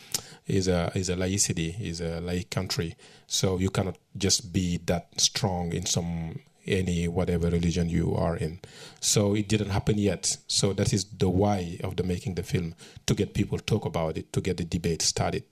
is 0.47 0.67
a 0.67 0.91
is 0.95 1.11
a 1.11 1.17
laicity 1.17 1.77
is 1.79 2.01
a 2.01 2.21
laic 2.21 2.49
country, 2.49 2.95
so 3.27 3.59
you 3.59 3.69
cannot 3.71 3.99
just 4.17 4.53
be 4.53 4.79
that 4.87 5.21
strong 5.21 5.73
in 5.73 5.85
some 5.85 6.41
any 6.67 7.09
whatever 7.09 7.51
religion 7.51 7.89
you 7.89 8.15
are 8.15 8.37
in. 8.37 8.61
So 9.01 9.35
it 9.35 9.49
didn't 9.49 9.71
happen 9.71 9.99
yet. 9.99 10.37
So 10.47 10.73
that 10.75 10.93
is 10.93 11.05
the 11.19 11.29
why 11.29 11.79
of 11.83 11.97
the 11.97 12.03
making 12.03 12.35
the 12.35 12.43
film 12.43 12.75
to 13.07 13.15
get 13.15 13.35
people 13.35 13.59
talk 13.59 13.85
about 13.85 14.17
it, 14.19 14.33
to 14.33 14.41
get 14.41 14.57
the 14.57 14.65
debate 14.65 15.03
started. 15.03 15.45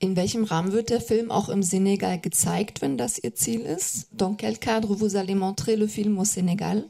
In 0.00 0.16
welchem 0.16 0.44
Rahmen 0.44 0.72
wird 0.72 0.90
der 0.90 1.00
Film 1.00 1.30
auch 1.30 1.48
im 1.48 1.62
Senegal 1.62 2.20
gezeigt, 2.20 2.82
wenn 2.82 2.98
das 2.98 3.18
Ihr 3.18 3.34
Ziel 3.34 3.62
ist? 3.62 4.08
Dans 4.12 4.36
quel 4.36 4.56
cadre 4.56 5.00
vous 5.00 5.16
allez 5.16 5.34
montrer 5.34 5.76
le 5.76 5.88
film 5.88 6.18
au 6.18 6.24
Sénégal? 6.24 6.84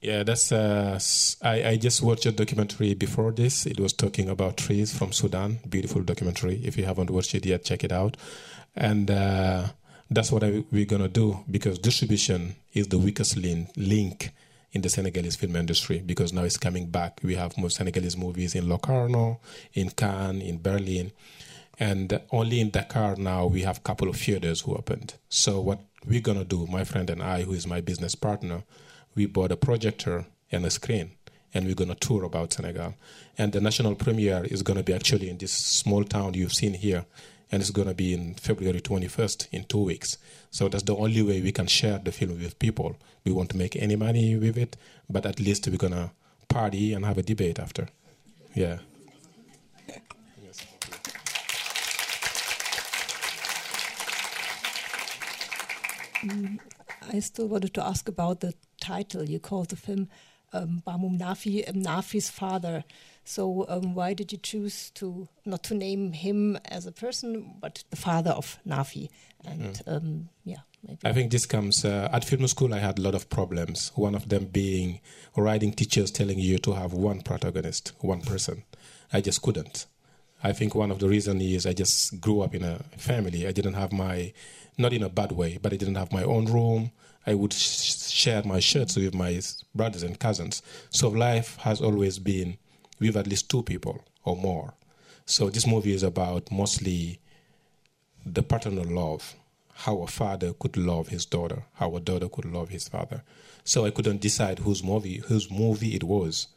Yeah, 0.00 0.22
that's. 0.22 0.52
Uh, 0.52 0.98
I, 1.42 1.70
I 1.70 1.76
just 1.76 2.02
watched 2.02 2.26
a 2.26 2.30
documentary 2.30 2.94
before 2.94 3.32
this. 3.32 3.66
It 3.66 3.80
was 3.80 3.92
talking 3.92 4.28
about 4.28 4.56
trees 4.56 4.92
from 4.96 5.10
Sudan. 5.12 5.58
Beautiful 5.68 6.02
documentary. 6.02 6.60
If 6.64 6.76
you 6.76 6.84
haven't 6.84 7.10
watched 7.10 7.34
it 7.34 7.44
yet, 7.46 7.64
check 7.64 7.82
it 7.82 7.90
out. 7.90 8.16
And 8.76 9.10
uh, 9.10 9.68
that's 10.10 10.30
what 10.30 10.44
I, 10.44 10.64
we're 10.70 10.86
gonna 10.86 11.08
do 11.08 11.44
because 11.50 11.78
distribution 11.78 12.56
is 12.72 12.88
the 12.88 12.98
weakest 12.98 13.36
link, 13.36 13.70
link 13.76 14.30
in 14.72 14.82
the 14.82 14.88
Senegalese 14.88 15.36
film 15.36 15.56
industry 15.56 16.02
because 16.04 16.32
now 16.32 16.42
it's 16.42 16.56
coming 16.56 16.86
back. 16.86 17.20
We 17.22 17.34
have 17.34 17.56
more 17.56 17.70
Senegalese 17.70 18.16
movies 18.16 18.54
in 18.54 18.68
Locarno, 18.68 19.40
in 19.72 19.90
Cannes, 19.90 20.42
in 20.42 20.60
Berlin, 20.60 21.12
and 21.78 22.20
only 22.30 22.60
in 22.60 22.70
Dakar 22.70 23.16
now 23.16 23.46
we 23.46 23.62
have 23.62 23.78
a 23.78 23.80
couple 23.80 24.08
of 24.08 24.16
theaters 24.16 24.60
who 24.60 24.74
opened. 24.74 25.14
So 25.28 25.60
what 25.60 25.80
we're 26.06 26.20
gonna 26.20 26.44
do, 26.44 26.66
my 26.66 26.84
friend 26.84 27.10
and 27.10 27.22
I, 27.22 27.42
who 27.42 27.52
is 27.52 27.66
my 27.66 27.80
business 27.80 28.14
partner, 28.14 28.62
we 29.14 29.26
bought 29.26 29.52
a 29.52 29.56
projector 29.56 30.26
and 30.52 30.64
a 30.64 30.70
screen 30.70 31.12
and 31.56 31.64
we're 31.64 31.74
going 31.74 31.88
to 31.88 31.94
tour 31.94 32.24
about 32.24 32.52
Senegal. 32.52 32.94
And 33.38 33.52
the 33.52 33.62
national 33.62 33.94
premiere 33.94 34.44
is 34.44 34.62
going 34.62 34.76
to 34.76 34.82
be 34.82 34.92
actually 34.92 35.30
in 35.30 35.38
this 35.38 35.52
small 35.52 36.04
town 36.04 36.34
you've 36.34 36.52
seen 36.52 36.74
here, 36.74 37.06
and 37.50 37.62
it's 37.62 37.70
going 37.70 37.88
to 37.88 37.94
be 37.94 38.12
in 38.12 38.34
February 38.34 38.80
21st 38.80 39.48
in 39.52 39.64
two 39.64 39.84
weeks. 39.84 40.18
So 40.50 40.68
that's 40.68 40.84
the 40.84 40.96
only 40.96 41.22
way 41.22 41.40
we 41.40 41.52
can 41.52 41.66
share 41.66 41.98
the 41.98 42.12
film 42.12 42.40
with 42.40 42.58
people. 42.58 42.96
We 43.24 43.32
won't 43.32 43.54
make 43.54 43.76
any 43.76 43.96
money 43.96 44.36
with 44.36 44.56
it, 44.56 44.76
but 45.08 45.26
at 45.26 45.38
least 45.40 45.68
we're 45.68 45.76
going 45.76 45.92
to 45.92 46.10
party 46.48 46.92
and 46.92 47.04
have 47.04 47.18
a 47.18 47.22
debate 47.22 47.58
after. 47.58 47.88
Yeah. 48.54 48.78
I 57.12 57.20
still 57.20 57.46
wanted 57.46 57.74
to 57.74 57.84
ask 57.84 58.08
about 58.08 58.40
the 58.40 58.54
title. 58.80 59.24
You 59.24 59.38
called 59.38 59.68
the 59.68 59.76
film 59.76 60.08
um, 60.52 60.82
Baamum 60.86 61.18
Nafi, 61.18 61.68
um, 61.68 61.82
Nafi's 61.82 62.30
father. 62.30 62.84
So 63.28 63.66
um, 63.68 63.94
why 63.96 64.14
did 64.14 64.30
you 64.30 64.38
choose 64.38 64.90
to 64.90 65.28
not 65.44 65.64
to 65.64 65.74
name 65.74 66.12
him 66.12 66.56
as 66.64 66.86
a 66.86 66.92
person, 66.92 67.54
but 67.60 67.82
the 67.90 67.96
father 67.96 68.30
of 68.30 68.58
Nafi? 68.66 69.08
And 69.44 69.60
Mm. 69.74 69.96
um, 69.96 70.28
yeah, 70.44 70.60
maybe. 70.86 70.98
I 71.04 71.12
think 71.12 71.32
this 71.32 71.44
comes 71.44 71.84
uh, 71.84 72.08
at 72.12 72.24
film 72.24 72.46
school. 72.46 72.72
I 72.72 72.78
had 72.78 72.98
a 72.98 73.02
lot 73.02 73.14
of 73.16 73.28
problems. 73.28 73.90
One 73.96 74.14
of 74.14 74.28
them 74.28 74.44
being 74.46 75.00
writing 75.36 75.72
teachers 75.72 76.10
telling 76.12 76.38
you 76.38 76.58
to 76.58 76.72
have 76.74 76.92
one 76.92 77.20
protagonist, 77.20 77.92
one 78.00 78.20
person. 78.22 78.62
I 79.12 79.20
just 79.20 79.42
couldn't. 79.42 79.86
I 80.44 80.52
think 80.52 80.74
one 80.76 80.92
of 80.92 81.00
the 81.00 81.08
reasons 81.08 81.42
is 81.42 81.66
I 81.66 81.72
just 81.72 82.20
grew 82.20 82.42
up 82.42 82.54
in 82.54 82.62
a 82.62 82.78
family. 82.96 83.46
I 83.48 83.52
didn't 83.52 83.74
have 83.74 83.92
my, 83.92 84.32
not 84.78 84.92
in 84.92 85.02
a 85.02 85.08
bad 85.08 85.32
way, 85.32 85.58
but 85.60 85.72
I 85.72 85.76
didn't 85.76 85.96
have 85.96 86.12
my 86.12 86.22
own 86.22 86.44
room. 86.46 86.92
I 87.26 87.34
would 87.34 87.52
sh- 87.52 88.08
share 88.22 88.42
my 88.44 88.60
shirts 88.60 88.94
with 88.96 89.14
my 89.14 89.40
brothers 89.74 90.04
and 90.04 90.16
cousins. 90.18 90.62
So 90.90 91.08
life 91.08 91.56
has 91.58 91.80
always 91.80 92.20
been 92.20 92.58
with 92.98 93.16
at 93.16 93.26
least 93.26 93.50
two 93.50 93.62
people 93.62 94.04
or 94.24 94.36
more. 94.36 94.74
So 95.24 95.50
this 95.50 95.66
movie 95.66 95.92
is 95.92 96.02
about 96.02 96.50
mostly 96.50 97.18
the 98.24 98.42
paternal 98.42 98.84
love, 98.84 99.34
how 99.74 100.02
a 100.02 100.06
father 100.06 100.52
could 100.52 100.76
love 100.76 101.08
his 101.08 101.26
daughter, 101.26 101.64
how 101.74 101.96
a 101.96 102.00
daughter 102.00 102.28
could 102.28 102.44
love 102.44 102.68
his 102.68 102.88
father. 102.88 103.22
So 103.64 103.84
I 103.84 103.90
couldn't 103.90 104.20
decide 104.20 104.60
whose 104.60 104.82
movie 104.82 105.18
whose 105.26 105.50
movie 105.50 105.94
it 105.94 106.04
was, 106.04 106.48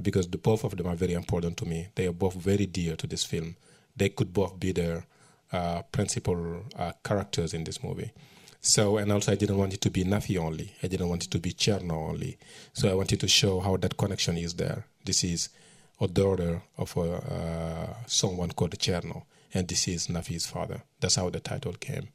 because 0.00 0.28
the 0.28 0.38
both 0.38 0.64
of 0.64 0.76
them 0.76 0.86
are 0.86 0.96
very 0.96 1.12
important 1.12 1.56
to 1.58 1.66
me. 1.66 1.88
They 1.94 2.06
are 2.06 2.12
both 2.12 2.34
very 2.34 2.66
dear 2.66 2.96
to 2.96 3.06
this 3.06 3.24
film. 3.24 3.56
They 3.96 4.08
could 4.10 4.32
both 4.32 4.58
be 4.58 4.72
the 4.72 5.04
uh, 5.52 5.82
principal 5.92 6.64
uh, 6.76 6.92
characters 7.04 7.54
in 7.54 7.64
this 7.64 7.82
movie. 7.82 8.12
So 8.60 8.96
and 8.96 9.12
also 9.12 9.32
I 9.32 9.36
didn't 9.36 9.58
want 9.58 9.74
it 9.74 9.80
to 9.82 9.90
be 9.90 10.04
Nafi 10.04 10.38
only. 10.38 10.72
I 10.82 10.88
didn't 10.88 11.08
want 11.08 11.24
it 11.24 11.30
to 11.30 11.38
be 11.38 11.52
Cherno 11.52 12.08
only. 12.10 12.36
So 12.72 12.90
I 12.90 12.94
wanted 12.94 13.20
to 13.20 13.28
show 13.28 13.60
how 13.60 13.76
that 13.76 13.96
connection 13.96 14.36
is 14.36 14.54
there. 14.54 14.86
This 15.04 15.22
is 15.22 15.50
a 16.00 16.08
daughter 16.08 16.62
of 16.76 16.96
uh, 16.96 18.04
someone 18.06 18.50
called 18.50 18.78
Cherno, 18.78 19.24
and 19.54 19.66
this 19.68 19.88
is 19.88 20.08
Nafi's 20.08 20.46
father. 20.46 20.82
That's 21.00 21.16
how 21.16 21.30
the 21.30 21.40
title 21.40 21.72
came. 21.72 22.08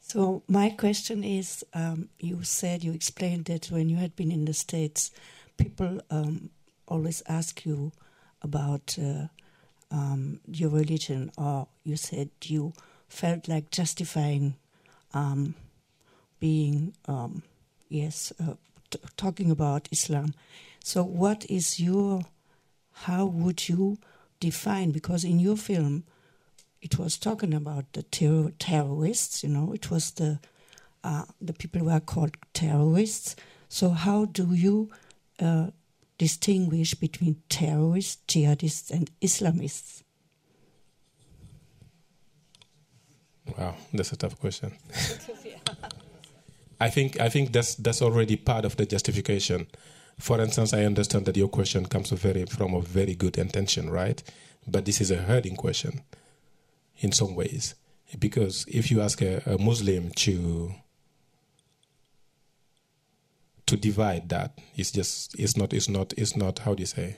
So 0.00 0.42
my 0.46 0.70
question 0.70 1.24
is, 1.24 1.64
um, 1.72 2.08
you 2.20 2.44
said 2.44 2.84
you 2.84 2.92
explained 2.92 3.46
that 3.46 3.66
when 3.66 3.88
you 3.88 3.96
had 3.96 4.14
been 4.14 4.30
in 4.30 4.44
the 4.44 4.52
states, 4.52 5.10
people 5.56 6.00
um, 6.10 6.50
always 6.86 7.22
ask 7.26 7.64
you 7.64 7.90
about 8.42 8.96
uh, 9.00 9.26
um, 9.90 10.40
your 10.46 10.70
religion, 10.70 11.32
or 11.36 11.66
you 11.82 11.96
said 11.96 12.30
you 12.44 12.74
felt 13.08 13.48
like 13.48 13.70
justifying 13.70 14.54
um, 15.14 15.54
being, 16.38 16.94
um, 17.06 17.42
yes, 17.88 18.32
uh, 18.40 18.54
t- 18.90 18.98
talking 19.16 19.50
about 19.50 19.88
Islam. 19.90 20.34
So 20.84 21.02
what 21.02 21.50
is 21.50 21.80
your, 21.80 22.20
how 22.92 23.24
would 23.24 23.70
you 23.70 23.96
define? 24.38 24.90
Because 24.90 25.24
in 25.24 25.40
your 25.40 25.56
film, 25.56 26.04
it 26.82 26.98
was 26.98 27.16
talking 27.16 27.54
about 27.54 27.90
the 27.94 28.02
terror, 28.02 28.52
terrorists. 28.58 29.42
You 29.42 29.48
know, 29.48 29.72
it 29.72 29.90
was 29.90 30.10
the 30.10 30.40
uh, 31.02 31.24
the 31.40 31.54
people 31.54 31.80
who 31.80 31.88
are 31.88 32.00
called 32.00 32.36
terrorists. 32.52 33.34
So 33.70 33.90
how 33.90 34.26
do 34.26 34.52
you 34.52 34.90
uh, 35.40 35.68
distinguish 36.18 36.92
between 36.92 37.40
terrorists, 37.48 38.22
jihadists, 38.28 38.90
and 38.90 39.10
Islamists? 39.22 40.02
Wow, 43.56 43.74
that's 43.94 44.12
a 44.12 44.16
tough 44.16 44.38
question. 44.38 44.72
I 46.78 46.90
think 46.90 47.18
I 47.18 47.30
think 47.30 47.52
that's 47.52 47.74
that's 47.76 48.02
already 48.02 48.36
part 48.36 48.66
of 48.66 48.76
the 48.76 48.84
justification. 48.84 49.66
For 50.18 50.40
instance, 50.40 50.72
I 50.72 50.84
understand 50.84 51.26
that 51.26 51.36
your 51.36 51.48
question 51.48 51.86
comes 51.86 52.10
very 52.10 52.44
from 52.46 52.74
a 52.74 52.80
very 52.80 53.14
good 53.14 53.36
intention, 53.36 53.90
right? 53.90 54.22
But 54.66 54.84
this 54.84 55.00
is 55.00 55.10
a 55.10 55.16
hurting 55.16 55.56
question 55.56 56.02
in 56.98 57.12
some 57.12 57.34
ways. 57.34 57.74
Because 58.18 58.64
if 58.68 58.90
you 58.90 59.00
ask 59.00 59.20
a, 59.22 59.42
a 59.46 59.58
Muslim 59.58 60.10
to 60.10 60.74
to 63.66 63.76
divide 63.76 64.28
that, 64.28 64.58
it's 64.76 64.92
just 64.92 65.38
it's 65.38 65.56
not 65.56 65.72
it's 65.72 65.88
not 65.88 66.12
it's 66.16 66.36
not 66.36 66.60
how 66.60 66.74
do 66.74 66.82
you 66.82 66.86
say? 66.86 67.16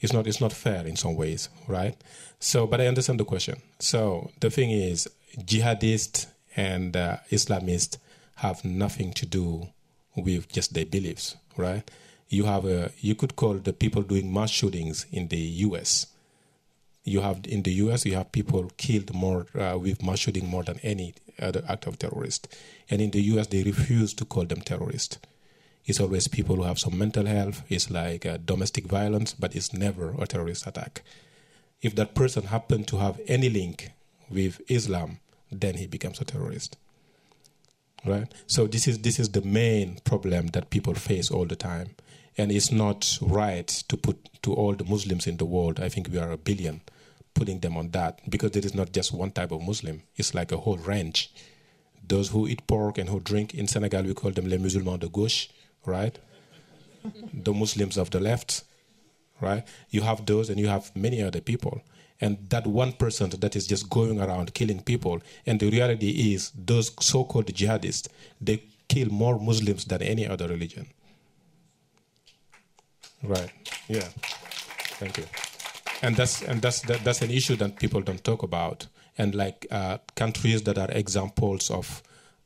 It's 0.00 0.12
not 0.12 0.26
it's 0.26 0.40
not 0.40 0.52
fair 0.52 0.86
in 0.86 0.96
some 0.96 1.16
ways, 1.16 1.50
right? 1.68 1.96
So, 2.38 2.66
but 2.66 2.80
I 2.80 2.86
understand 2.86 3.20
the 3.20 3.24
question. 3.24 3.60
So 3.78 4.30
the 4.40 4.50
thing 4.50 4.70
is, 4.70 5.08
jihadists 5.38 6.26
and 6.56 6.96
uh, 6.96 7.18
Islamists 7.30 7.98
have 8.36 8.64
nothing 8.64 9.12
to 9.12 9.26
do 9.26 9.68
with 10.16 10.50
just 10.50 10.74
their 10.74 10.86
beliefs, 10.86 11.36
right? 11.56 11.88
You 12.28 12.44
have 12.44 12.64
a 12.64 12.92
you 13.00 13.14
could 13.14 13.36
call 13.36 13.54
the 13.54 13.72
people 13.72 14.02
doing 14.02 14.32
mass 14.32 14.50
shootings 14.50 15.06
in 15.10 15.28
the 15.28 15.38
U.S. 15.66 16.06
You 17.04 17.20
have 17.20 17.40
in 17.46 17.62
the 17.62 17.72
U.S. 17.84 18.04
you 18.06 18.14
have 18.14 18.30
people 18.32 18.70
killed 18.76 19.12
more 19.14 19.46
uh, 19.58 19.78
with 19.78 20.02
mass 20.02 20.20
shooting 20.20 20.46
more 20.46 20.62
than 20.62 20.78
any 20.82 21.14
other 21.40 21.64
act 21.68 21.86
of 21.86 21.98
terrorist, 21.98 22.48
and 22.88 23.00
in 23.00 23.10
the 23.10 23.22
U.S. 23.34 23.48
they 23.48 23.62
refuse 23.62 24.14
to 24.14 24.24
call 24.24 24.44
them 24.44 24.60
terrorists. 24.60 25.18
It's 25.86 25.98
always 25.98 26.28
people 26.28 26.56
who 26.56 26.62
have 26.64 26.78
some 26.78 26.96
mental 26.96 27.26
health. 27.26 27.62
It's 27.68 27.90
like 27.90 28.26
uh, 28.26 28.36
domestic 28.44 28.84
violence, 28.84 29.32
but 29.32 29.56
it's 29.56 29.72
never 29.72 30.14
a 30.18 30.26
terrorist 30.26 30.66
attack. 30.66 31.02
If 31.82 31.94
that 31.96 32.14
person 32.14 32.44
happened 32.44 32.86
to 32.88 32.98
have 32.98 33.18
any 33.26 33.48
link 33.48 33.90
with 34.28 34.60
Islam, 34.68 35.18
then 35.50 35.76
he 35.76 35.86
becomes 35.86 36.20
a 36.20 36.24
terrorist. 36.24 36.76
Right? 38.04 38.32
So 38.46 38.66
this 38.66 38.88
is 38.88 38.98
this 39.00 39.18
is 39.18 39.30
the 39.30 39.42
main 39.42 39.98
problem 40.04 40.48
that 40.48 40.70
people 40.70 40.94
face 40.94 41.30
all 41.30 41.44
the 41.44 41.56
time. 41.56 41.96
And 42.38 42.50
it's 42.50 42.72
not 42.72 43.18
right 43.20 43.68
to 43.88 43.96
put 43.96 44.30
to 44.42 44.54
all 44.54 44.74
the 44.74 44.84
Muslims 44.84 45.26
in 45.26 45.36
the 45.36 45.44
world, 45.44 45.80
I 45.80 45.88
think 45.88 46.08
we 46.10 46.18
are 46.18 46.32
a 46.32 46.36
billion, 46.36 46.80
putting 47.34 47.60
them 47.60 47.76
on 47.76 47.90
that 47.90 48.20
because 48.28 48.52
there 48.52 48.64
is 48.64 48.74
not 48.74 48.92
just 48.92 49.12
one 49.12 49.30
type 49.30 49.52
of 49.52 49.62
Muslim. 49.62 50.02
It's 50.16 50.34
like 50.34 50.52
a 50.52 50.56
whole 50.56 50.78
range. 50.78 51.32
Those 52.06 52.30
who 52.30 52.48
eat 52.48 52.66
pork 52.66 52.98
and 52.98 53.08
who 53.08 53.20
drink 53.20 53.54
in 53.54 53.68
Senegal, 53.68 54.02
we 54.02 54.14
call 54.14 54.30
them 54.30 54.48
les 54.48 54.58
musulmans 54.58 54.98
de 54.98 55.08
gauche, 55.08 55.48
right? 55.84 56.18
the 57.34 57.52
Muslims 57.52 57.96
of 57.96 58.10
the 58.10 58.20
left, 58.20 58.64
right? 59.40 59.64
You 59.90 60.02
have 60.02 60.26
those, 60.26 60.50
and 60.50 60.58
you 60.58 60.68
have 60.68 60.94
many 60.96 61.22
other 61.22 61.40
people. 61.40 61.82
And 62.20 62.38
that 62.50 62.66
one 62.66 62.92
person 62.92 63.30
that 63.30 63.56
is 63.56 63.66
just 63.66 63.88
going 63.88 64.20
around 64.20 64.52
killing 64.54 64.82
people. 64.82 65.20
And 65.46 65.58
the 65.58 65.70
reality 65.70 66.34
is, 66.34 66.52
those 66.54 66.92
so 67.00 67.24
called 67.24 67.46
jihadists, 67.46 68.08
they 68.40 68.62
kill 68.88 69.08
more 69.08 69.38
Muslims 69.38 69.84
than 69.86 70.02
any 70.02 70.26
other 70.26 70.48
religion. 70.48 70.86
Right. 73.22 73.50
Yeah. 73.88 74.08
Thank 74.98 75.18
you. 75.18 75.24
And 76.02 76.16
that's 76.16 76.42
and 76.42 76.62
that's 76.62 76.80
that, 76.82 77.04
that's 77.04 77.22
an 77.22 77.30
issue 77.30 77.56
that 77.56 77.78
people 77.78 78.00
don't 78.00 78.22
talk 78.24 78.42
about. 78.42 78.86
And 79.18 79.34
like 79.34 79.66
uh, 79.70 79.98
countries 80.14 80.62
that 80.62 80.78
are 80.78 80.90
examples 80.90 81.70
of 81.70 82.02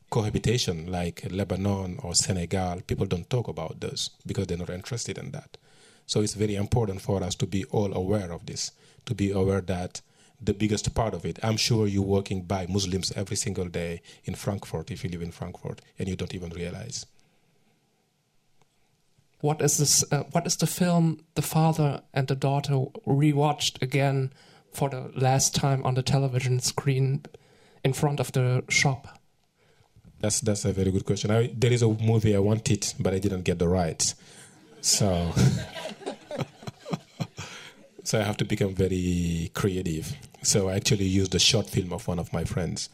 cohabitation, 0.09 0.91
like 0.91 1.25
Lebanon 1.31 1.99
or 2.03 2.13
Senegal, 2.13 2.81
people 2.81 3.05
don't 3.05 3.29
talk 3.29 3.47
about 3.47 3.79
those 3.79 4.09
because 4.25 4.47
they're 4.47 4.57
not 4.57 4.69
interested 4.69 5.17
in 5.17 5.31
that. 5.31 5.57
So 6.05 6.21
it's 6.21 6.33
very 6.33 6.55
important 6.55 7.01
for 7.01 7.23
us 7.23 7.35
to 7.35 7.47
be 7.47 7.65
all 7.65 7.93
aware 7.93 8.31
of 8.31 8.45
this, 8.45 8.71
to 9.05 9.15
be 9.15 9.31
aware 9.31 9.61
that 9.61 10.01
the 10.41 10.53
biggest 10.53 10.93
part 10.93 11.13
of 11.13 11.25
it. 11.25 11.39
I'm 11.41 11.57
sure 11.57 11.87
you're 11.87 12.03
working 12.03 12.43
by 12.43 12.67
Muslims 12.67 13.11
every 13.15 13.37
single 13.37 13.65
day 13.65 14.01
in 14.25 14.35
Frankfurt 14.35 14.91
if 14.91 15.03
you 15.03 15.09
live 15.09 15.21
in 15.21 15.31
Frankfurt 15.31 15.81
and 15.97 16.07
you 16.07 16.15
don't 16.15 16.35
even 16.35 16.51
realize. 16.51 17.05
What 19.41 19.61
is 19.61 19.77
this? 19.77 20.03
Uh, 20.11 20.23
what 20.31 20.47
is 20.47 20.57
the 20.57 20.67
film 20.67 21.19
the 21.35 21.41
father 21.41 22.01
and 22.13 22.27
the 22.27 22.35
daughter 22.35 22.85
rewatched 23.05 23.81
again 23.81 24.33
for 24.71 24.89
the 24.89 25.11
last 25.15 25.53
time 25.53 25.83
on 25.85 25.93
the 25.93 26.01
television 26.01 26.59
screen 26.59 27.23
in 27.83 27.93
front 27.93 28.19
of 28.19 28.31
the 28.31 28.63
shop? 28.69 29.19
That's 30.19 30.39
that's 30.39 30.65
a 30.65 30.73
very 30.73 30.91
good 30.91 31.05
question. 31.05 31.31
I, 31.31 31.51
there 31.53 31.71
is 31.71 31.83
a 31.83 31.87
movie 31.87 32.35
I 32.35 32.39
wanted, 32.39 32.93
but 32.99 33.13
I 33.13 33.19
didn't 33.19 33.43
get 33.43 33.59
the 33.59 33.67
rights, 33.67 34.15
so 34.81 35.31
so 38.05 38.19
I 38.19 38.23
have 38.23 38.37
to 38.37 38.45
become 38.45 38.73
very 38.73 39.51
creative. 39.53 40.15
So 40.43 40.69
I 40.69 40.75
actually 40.75 41.05
used 41.05 41.35
a 41.35 41.39
short 41.39 41.67
film 41.69 41.91
of 41.91 42.07
one 42.07 42.19
of 42.19 42.31
my 42.31 42.43
friends. 42.45 42.89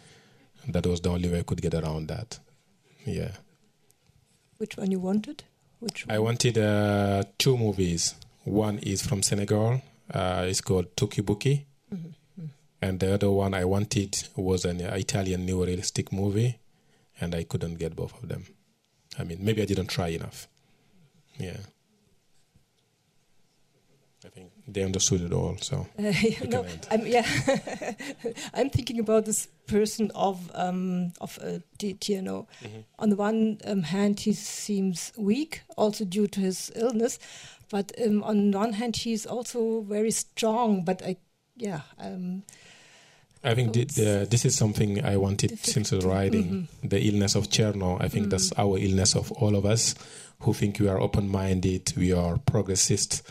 That 0.67 0.87
was 0.87 1.01
the 1.01 1.09
only 1.09 1.29
way 1.29 1.39
I 1.39 1.43
could 1.43 1.61
get 1.61 1.73
around 1.73 2.07
that. 2.07 2.39
Yeah. 3.05 3.31
Which 4.57 4.77
one 4.77 4.89
you 4.89 4.99
wanted? 4.99 5.43
Which 5.79 6.07
one? 6.07 6.15
I 6.15 6.19
wanted 6.19 6.57
uh, 6.57 7.23
two 7.37 7.57
movies. 7.57 8.15
One 8.45 8.79
is 8.79 9.05
from 9.05 9.21
Senegal. 9.21 9.81
Uh, 10.11 10.45
it's 10.47 10.61
called 10.61 10.95
Touki 10.95 11.21
Bouki. 11.21 11.65
Mm-hmm. 11.93 12.45
And 12.81 12.99
the 12.99 13.13
other 13.13 13.29
one 13.29 13.53
I 13.53 13.65
wanted 13.65 14.27
was 14.35 14.65
an 14.65 14.81
Italian 14.81 15.45
neorealistic 15.45 16.11
movie, 16.11 16.57
and 17.19 17.35
I 17.35 17.43
couldn't 17.43 17.75
get 17.75 17.95
both 17.95 18.13
of 18.21 18.29
them. 18.29 18.45
I 19.19 19.23
mean, 19.23 19.39
maybe 19.41 19.61
I 19.61 19.65
didn't 19.65 19.87
try 19.87 20.07
enough. 20.07 20.47
Yeah. 21.37 21.57
I 24.25 24.29
think 24.29 24.50
they 24.67 24.83
understood 24.83 25.21
it 25.21 25.33
all. 25.33 25.57
So 25.61 25.87
Uh, 25.97 26.13
yeah, 26.21 26.43
no. 26.47 26.65
I'm 26.89 27.05
yeah. 27.05 27.25
I'm 28.53 28.69
thinking 28.69 28.99
about 28.99 29.25
this 29.25 29.47
person 29.67 30.11
of 30.15 30.51
um, 30.53 31.13
of 31.21 31.39
uh, 31.41 31.59
Tierno. 31.77 32.47
Mm-hmm. 32.63 32.81
On 32.99 33.09
the 33.09 33.15
one 33.15 33.57
um, 33.65 33.83
hand, 33.83 34.19
he 34.19 34.33
seems 34.33 35.11
weak, 35.17 35.61
also 35.77 36.05
due 36.05 36.27
to 36.27 36.39
his 36.39 36.71
illness, 36.75 37.19
but 37.69 37.91
um, 38.05 38.23
on 38.23 38.51
one 38.51 38.73
hand, 38.73 38.95
he's 38.97 39.25
also 39.25 39.81
very 39.81 40.11
strong. 40.11 40.83
But 40.83 41.01
I, 41.03 41.17
yeah, 41.55 41.81
um, 41.99 42.43
I 43.43 43.55
think 43.55 43.73
the, 43.73 44.27
this 44.29 44.45
is 44.45 44.55
something 44.55 45.03
I 45.03 45.17
wanted 45.17 45.49
Difficult 45.49 45.73
since 45.73 45.89
the 45.89 46.07
writing. 46.07 46.67
The 46.83 47.01
illness 47.01 47.35
of 47.35 47.49
Cherno, 47.49 47.99
I 47.99 48.07
think 48.07 48.29
that's 48.29 48.51
our 48.57 48.77
illness 48.77 49.15
of 49.15 49.31
all 49.31 49.55
of 49.55 49.65
us 49.65 49.95
who 50.41 50.53
think 50.53 50.79
we 50.79 50.87
are 50.87 50.99
open 50.99 51.29
minded, 51.29 51.93
we 51.95 52.11
are 52.11 52.37
progressist. 52.37 53.21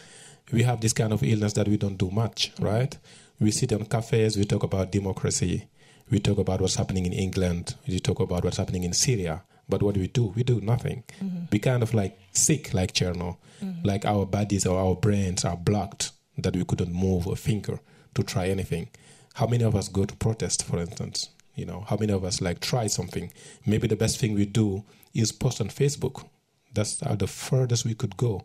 We 0.53 0.63
have 0.65 0.81
this 0.81 0.93
kind 0.93 1.13
of 1.13 1.23
illness 1.23 1.53
that 1.55 1.69
we 1.69 1.77
don't 1.77 1.97
do 1.97 2.11
much, 2.11 2.53
right? 2.61 2.97
We 3.39 3.51
sit 3.51 3.73
in 3.73 3.85
cafes, 3.87 4.37
we 4.37 4.45
talk 4.45 4.63
about 4.63 4.93
democracy, 4.93 5.69
we 6.11 6.19
talk 6.19 6.39
about 6.39 6.61
what's 6.61 6.75
happening 6.75 7.07
in 7.07 7.13
England, 7.13 7.75
we 7.87 8.01
talk 8.01 8.21
about 8.21 8.45
what's 8.45 8.57
happening 8.57 8.85
in 8.85 8.93
Syria. 8.93 9.43
But 9.69 9.83
what 9.83 9.95
do 9.95 10.01
we 10.01 10.09
do? 10.09 10.27
We 10.35 10.43
do 10.43 10.61
nothing. 10.61 11.05
We 11.53 11.61
kind 11.61 11.83
of 11.85 11.95
like 11.95 12.19
sick, 12.33 12.75
like 12.75 12.93
Cherno, 12.93 13.37
like 13.85 14.05
our 14.05 14.27
bodies 14.27 14.67
or 14.67 14.77
our 14.81 14.97
brains 14.97 15.45
are 15.45 15.57
blocked 15.57 16.11
that 16.37 16.57
we 16.57 16.65
couldn't 16.65 16.93
move 16.93 17.29
a 17.29 17.37
finger 17.37 17.79
to 18.15 18.23
try 18.25 18.49
anything. 18.49 18.89
How 19.35 19.47
many 19.47 19.63
of 19.63 19.77
us 19.77 19.89
go 19.89 20.05
to 20.05 20.17
protest, 20.17 20.65
for 20.65 20.81
instance? 20.81 21.31
You 21.55 21.67
know, 21.67 21.85
how 21.89 21.97
many 21.97 22.13
of 22.13 22.25
us 22.25 22.41
like 22.41 22.59
try 22.59 22.89
something? 22.89 23.33
Maybe 23.65 23.87
the 23.87 23.95
best 23.97 24.19
thing 24.19 24.35
we 24.35 24.47
do 24.47 24.83
is 25.15 25.31
post 25.31 25.61
on 25.61 25.69
Facebook. 25.69 26.27
That's 26.75 27.01
uh, 27.03 27.15
the 27.15 27.29
furthest 27.29 27.85
we 27.85 27.95
could 27.95 28.17
go 28.17 28.45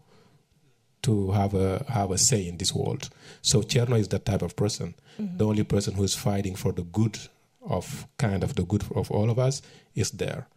to 1.06 1.32
have 1.32 1.54
a 1.54 1.86
have 1.88 2.12
a 2.12 2.18
say 2.18 2.48
in 2.48 2.58
this 2.58 2.74
world. 2.74 3.10
So 3.41 3.62
Cherno 3.62 3.98
is 4.00 4.08
that 4.10 4.26
type 4.26 4.41
of 4.41 4.56
person. 4.56 4.96
Mm-hmm. 5.20 5.38
The 5.38 5.46
only 5.46 5.63
person 5.63 5.94
who 5.94 6.04
is 6.04 6.15
fighting 6.15 6.56
for 6.56 6.72
the 6.72 6.84
good 6.84 7.18
of 7.62 8.08
kind 8.18 8.44
of 8.44 8.56
the 8.56 8.63
good 8.63 8.84
of 8.96 9.12
all 9.12 9.30
of 9.30 9.39
us 9.39 9.62
is 9.96 10.12
there. 10.12 10.48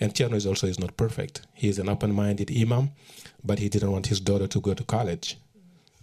And 0.00 0.14
Cherno 0.14 0.34
is 0.34 0.46
also 0.46 0.66
is 0.66 0.78
not 0.78 0.96
perfect. 0.96 1.42
He 1.54 1.68
is 1.68 1.78
an 1.78 1.88
open-minded 1.88 2.50
imam, 2.56 2.90
but 3.44 3.58
he 3.58 3.68
didn't 3.68 3.92
want 3.92 4.06
his 4.06 4.20
daughter 4.20 4.46
to 4.46 4.60
go 4.60 4.74
to 4.74 4.84
college. 4.84 5.36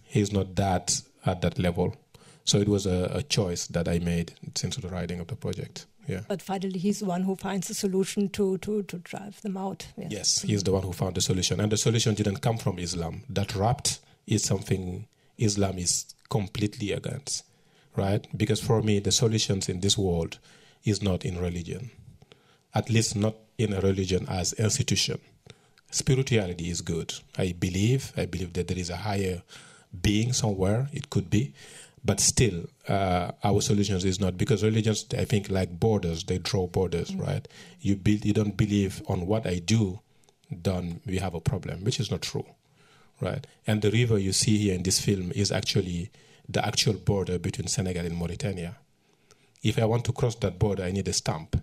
He's 0.04 0.32
not 0.32 0.56
that 0.56 1.02
at 1.26 1.42
that 1.42 1.58
level. 1.58 1.96
So 2.44 2.60
it 2.60 2.70
was 2.70 2.86
a, 2.86 3.12
a 3.14 3.24
choice 3.24 3.68
that 3.68 3.88
I 3.88 4.00
made 4.00 4.34
since 4.56 4.76
the 4.76 4.90
writing 4.90 5.20
of 5.20 5.28
the 5.28 5.36
project. 5.36 5.86
Yeah. 6.08 6.22
but 6.28 6.42
finally, 6.42 6.80
he's 6.80 7.00
the 7.00 7.06
one 7.06 7.24
who 7.24 7.36
finds 7.36 7.70
a 7.70 7.74
solution 7.74 8.30
to 8.30 8.58
to 8.60 8.84
to 8.84 8.98
drive 9.00 9.42
them 9.42 9.58
out. 9.58 9.88
Yeah. 9.98 10.08
Yes, 10.10 10.42
he's 10.42 10.64
the 10.64 10.72
one 10.72 10.84
who 10.84 10.94
found 10.94 11.16
the 11.16 11.22
solution. 11.22 11.60
And 11.60 11.72
the 11.72 11.78
solution 11.78 12.16
didn't 12.16 12.42
come 12.42 12.58
from 12.58 12.80
Islam. 12.80 13.24
That 13.30 13.56
rapt 13.56 14.00
is 14.28 14.44
something 14.44 15.08
Islam 15.38 15.78
is 15.78 16.06
completely 16.30 16.92
against, 16.92 17.44
right? 17.96 18.26
Because 18.38 18.62
for 18.62 18.82
me, 18.82 19.00
the 19.00 19.12
solutions 19.12 19.70
in 19.70 19.80
this 19.80 19.98
world 19.98 20.40
is 20.84 21.02
not 21.02 21.26
in 21.26 21.40
religion, 21.40 21.92
at 22.74 22.90
least 22.90 23.16
not 23.16 23.36
in 23.58 23.74
a 23.74 23.82
religion 23.82 24.26
as 24.30 24.54
institution. 24.54 25.20
Spirituality 25.92 26.70
is 26.70 26.82
good. 26.82 27.14
I 27.38 27.54
believe, 27.54 28.12
I 28.18 28.26
believe 28.26 28.54
that 28.54 28.68
there 28.68 28.78
is 28.78 28.90
a 28.90 28.98
higher 28.98 29.44
being 30.02 30.34
somewhere, 30.34 30.90
it 30.92 31.10
could 31.10 31.30
be. 31.30 31.54
But 32.06 32.20
still, 32.20 32.68
uh, 32.88 33.32
our 33.44 33.62
solutions 33.62 34.06
is 34.06 34.20
not 34.20 34.38
because 34.38 34.64
religions, 34.64 35.08
I 35.18 35.26
think, 35.26 35.50
like 35.50 35.80
borders, 35.80 36.24
they 36.24 36.38
draw 36.38 36.68
borders, 36.68 37.16
right? 37.16 37.48
You 37.82 37.96
be, 37.96 38.22
you 38.24 38.32
don't 38.32 38.56
believe 38.56 39.02
on 39.08 39.26
what 39.26 39.48
I 39.48 39.58
do, 39.58 40.02
then 40.52 41.02
we 41.08 41.18
have 41.18 41.34
a 41.34 41.42
problem, 41.42 41.84
which 41.84 42.00
is 42.00 42.12
not 42.12 42.22
true, 42.22 42.46
right? 43.20 43.48
And 43.66 43.82
the 43.82 43.90
river 43.90 44.20
you 44.20 44.34
see 44.34 44.58
here 44.60 44.76
in 44.76 44.84
this 44.84 45.00
film 45.00 45.32
is 45.34 45.52
actually 45.52 46.12
the 46.48 46.64
actual 46.64 46.94
border 46.94 47.40
between 47.40 47.68
Senegal 47.68 48.06
and 48.06 48.16
Mauritania. 48.16 48.78
If 49.64 49.80
I 49.80 49.86
want 49.86 50.06
to 50.06 50.12
cross 50.14 50.36
that 50.36 50.60
border, 50.60 50.84
I 50.84 50.92
need 50.92 51.08
a 51.08 51.14
stamp, 51.14 51.60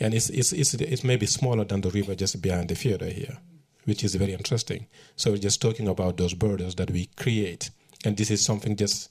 and 0.00 0.14
it's 0.14 0.30
it's 0.30 0.52
it's, 0.52 0.74
it's 0.74 1.04
maybe 1.04 1.26
smaller 1.26 1.64
than 1.64 1.80
the 1.80 1.90
river 1.90 2.16
just 2.16 2.42
behind 2.42 2.70
the 2.70 2.74
theater 2.74 3.06
here, 3.06 3.38
which 3.84 4.02
is 4.02 4.16
very 4.16 4.32
interesting. 4.32 4.88
So 5.14 5.30
we're 5.30 5.36
just 5.36 5.62
talking 5.62 5.86
about 5.86 6.16
those 6.16 6.34
borders 6.34 6.74
that 6.74 6.90
we 6.90 7.06
create, 7.14 7.70
and 8.06 8.16
this 8.16 8.30
is 8.30 8.44
something 8.44 8.76
just 8.76 9.10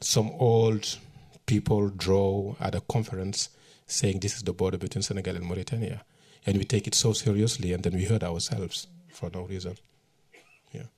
some 0.00 0.32
old 0.40 0.98
people 1.46 1.88
draw 1.88 2.56
at 2.58 2.74
a 2.74 2.80
conference 2.80 3.48
saying 3.86 4.18
this 4.18 4.34
is 4.34 4.42
the 4.42 4.52
border 4.52 4.76
between 4.76 5.02
Senegal 5.02 5.36
and 5.36 5.46
Mauritania, 5.46 6.04
and 6.44 6.58
we 6.58 6.64
take 6.64 6.88
it 6.88 6.96
so 6.96 7.12
seriously, 7.12 7.72
and 7.72 7.84
then 7.84 7.94
we 7.94 8.04
hurt 8.04 8.24
ourselves 8.24 8.88
for 9.12 9.30
no 9.32 9.42
reason. 9.42 9.76
Yeah. 10.72 10.88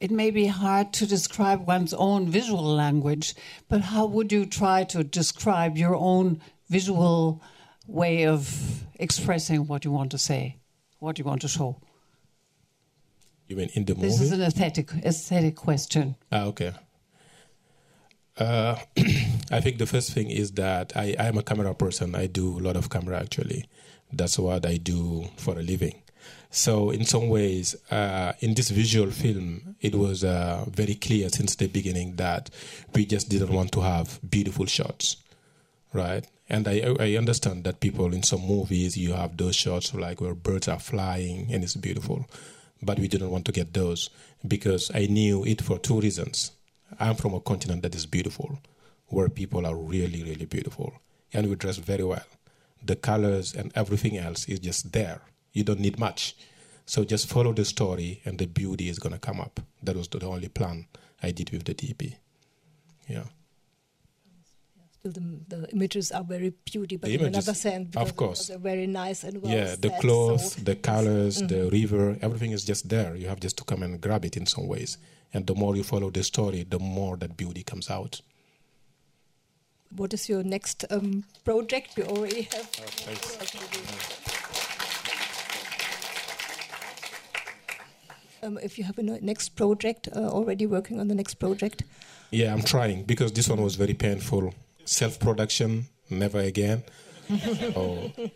It 0.00 0.10
may 0.10 0.30
be 0.30 0.46
hard 0.46 0.94
to 0.94 1.06
describe 1.06 1.66
one's 1.66 1.92
own 1.92 2.30
visual 2.30 2.64
language, 2.64 3.34
but 3.68 3.82
how 3.82 4.06
would 4.06 4.32
you 4.32 4.46
try 4.46 4.84
to 4.84 5.04
describe 5.04 5.76
your 5.76 5.96
own 5.96 6.40
visual 6.70 7.42
way 7.86 8.26
of 8.26 8.86
expressing 8.94 9.66
what 9.66 9.84
you 9.84 9.90
want 9.90 10.12
to 10.12 10.18
say, 10.18 10.56
what 10.98 11.18
you 11.18 11.26
want 11.26 11.42
to 11.42 11.48
show? 11.48 11.78
You 13.48 13.56
mean 13.56 13.70
in 13.74 13.84
the 13.84 13.94
This 13.94 14.14
movie? 14.14 14.24
is 14.24 14.32
an 14.32 14.42
aesthetic 14.42 14.90
aesthetic 15.04 15.54
question. 15.56 16.16
Ah, 16.32 16.44
okay. 16.44 16.72
Uh, 18.36 18.76
I 19.50 19.60
think 19.60 19.78
the 19.78 19.86
first 19.86 20.12
thing 20.12 20.30
is 20.30 20.52
that 20.52 20.92
I, 20.96 21.14
I'm 21.18 21.38
a 21.38 21.42
camera 21.42 21.74
person. 21.74 22.14
I 22.14 22.26
do 22.26 22.58
a 22.58 22.60
lot 22.60 22.76
of 22.76 22.90
camera 22.90 23.18
actually. 23.20 23.64
That's 24.12 24.38
what 24.38 24.66
I 24.66 24.76
do 24.76 25.26
for 25.36 25.58
a 25.58 25.62
living. 25.62 26.02
So, 26.50 26.90
in 26.90 27.04
some 27.04 27.28
ways, 27.28 27.74
uh, 27.90 28.32
in 28.40 28.54
this 28.54 28.70
visual 28.70 29.10
film, 29.10 29.76
it 29.80 29.94
was 29.94 30.24
uh, 30.24 30.64
very 30.68 30.94
clear 30.94 31.28
since 31.28 31.54
the 31.56 31.66
beginning 31.66 32.16
that 32.16 32.50
we 32.94 33.04
just 33.04 33.28
didn't 33.28 33.52
want 33.52 33.72
to 33.72 33.80
have 33.80 34.18
beautiful 34.28 34.66
shots, 34.66 35.16
right? 35.92 36.26
And 36.48 36.66
I, 36.68 36.94
I 37.00 37.16
understand 37.16 37.64
that 37.64 37.80
people 37.80 38.14
in 38.14 38.22
some 38.22 38.40
movies, 38.46 38.96
you 38.96 39.12
have 39.12 39.36
those 39.36 39.56
shots 39.56 39.92
like 39.92 40.20
where 40.20 40.34
birds 40.34 40.68
are 40.68 40.78
flying 40.78 41.52
and 41.52 41.64
it's 41.64 41.74
beautiful. 41.74 42.26
But 42.82 42.98
we 42.98 43.08
didn't 43.08 43.30
want 43.30 43.44
to 43.46 43.52
get 43.52 43.72
those 43.72 44.10
because 44.46 44.90
I 44.94 45.06
knew 45.06 45.44
it 45.44 45.62
for 45.62 45.78
two 45.78 46.00
reasons. 46.00 46.52
I'm 47.00 47.16
from 47.16 47.34
a 47.34 47.40
continent 47.40 47.82
that 47.82 47.94
is 47.94 48.06
beautiful, 48.06 48.58
where 49.08 49.28
people 49.28 49.66
are 49.66 49.74
really, 49.76 50.22
really 50.22 50.44
beautiful, 50.44 50.92
and 51.32 51.48
we 51.48 51.56
dress 51.56 51.78
very 51.78 52.04
well. 52.04 52.24
The 52.82 52.96
colors 52.96 53.54
and 53.54 53.72
everything 53.74 54.16
else 54.16 54.46
is 54.46 54.60
just 54.60 54.92
there. 54.92 55.22
You 55.52 55.64
don't 55.64 55.80
need 55.80 55.98
much. 55.98 56.36
So 56.84 57.04
just 57.04 57.28
follow 57.28 57.52
the 57.52 57.64
story, 57.64 58.20
and 58.24 58.38
the 58.38 58.46
beauty 58.46 58.88
is 58.88 58.98
gonna 58.98 59.18
come 59.18 59.40
up. 59.40 59.60
That 59.82 59.96
was 59.96 60.08
the 60.08 60.24
only 60.24 60.48
plan 60.48 60.86
I 61.22 61.32
did 61.32 61.50
with 61.50 61.64
the 61.64 61.74
DP. 61.74 62.16
Yeah. 63.08 63.24
The, 65.10 65.22
the 65.48 65.68
images 65.72 66.10
are 66.12 66.24
very 66.24 66.52
beauty, 66.64 66.96
but 66.96 67.06
The 67.08 67.14
in 67.14 67.20
images, 67.20 67.46
another 67.46 67.54
sense, 67.56 67.96
of 67.96 68.16
course. 68.16 68.48
they're 68.48 68.58
very 68.58 68.86
nice 68.86 69.22
and 69.24 69.40
well 69.42 69.52
yeah, 69.52 69.76
the 69.78 69.88
set, 69.90 70.00
clothes, 70.00 70.52
so- 70.52 70.60
the 70.62 70.74
colors, 70.76 71.36
the 71.38 71.46
Mhm. 71.68 71.72
river, 71.72 72.18
everything 72.22 72.52
is 72.52 72.64
just 72.64 72.88
there. 72.88 73.14
You 73.16 73.28
have 73.28 73.40
just 73.40 73.56
to 73.58 73.64
come 73.64 73.82
and 73.84 74.00
grab 74.00 74.24
it 74.24 74.36
in 74.36 74.46
some 74.46 74.66
ways. 74.66 74.98
And 75.34 75.46
the 75.46 75.54
more 75.54 75.76
you 75.76 75.84
follow 75.84 76.10
the 76.10 76.22
story, 76.22 76.64
the 76.68 76.78
more 76.78 77.16
that 77.18 77.36
beauty 77.36 77.62
comes 77.62 77.90
out. 77.90 78.20
What 79.90 80.12
is 80.12 80.28
your 80.28 80.42
next 80.42 80.84
um, 80.90 81.24
project? 81.44 81.96
You 81.96 82.04
already 82.04 82.42
have. 82.52 82.66
Um, 88.42 88.58
if 88.62 88.78
you 88.78 88.84
have 88.84 88.98
a 88.98 89.02
next 89.02 89.50
project, 89.56 90.08
uh, 90.14 90.28
already 90.28 90.66
working 90.66 91.00
on 91.00 91.08
the 91.08 91.14
next 91.14 91.34
project. 91.36 91.82
Yeah, 92.30 92.52
I'm 92.52 92.62
trying 92.62 93.04
because 93.04 93.32
this 93.32 93.48
one 93.48 93.62
was 93.62 93.76
very 93.76 93.94
painful. 93.94 94.52
Self 94.86 95.18
production, 95.18 95.88
never 96.08 96.38
again. 96.38 96.84
oh. 97.76 98.12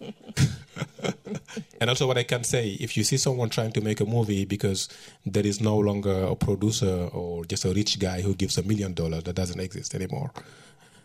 and 1.80 1.88
also, 1.88 2.08
what 2.08 2.18
I 2.18 2.24
can 2.24 2.42
say 2.42 2.70
if 2.80 2.96
you 2.96 3.04
see 3.04 3.16
someone 3.16 3.50
trying 3.50 3.70
to 3.72 3.80
make 3.80 4.00
a 4.00 4.04
movie 4.04 4.44
because 4.44 4.88
there 5.24 5.46
is 5.46 5.60
no 5.60 5.78
longer 5.78 6.24
a 6.24 6.34
producer 6.34 7.08
or 7.12 7.44
just 7.44 7.64
a 7.64 7.72
rich 7.72 8.00
guy 8.00 8.20
who 8.20 8.34
gives 8.34 8.58
a 8.58 8.64
million 8.64 8.94
dollars, 8.94 9.22
that 9.22 9.36
doesn't 9.36 9.60
exist 9.60 9.94
anymore. 9.94 10.32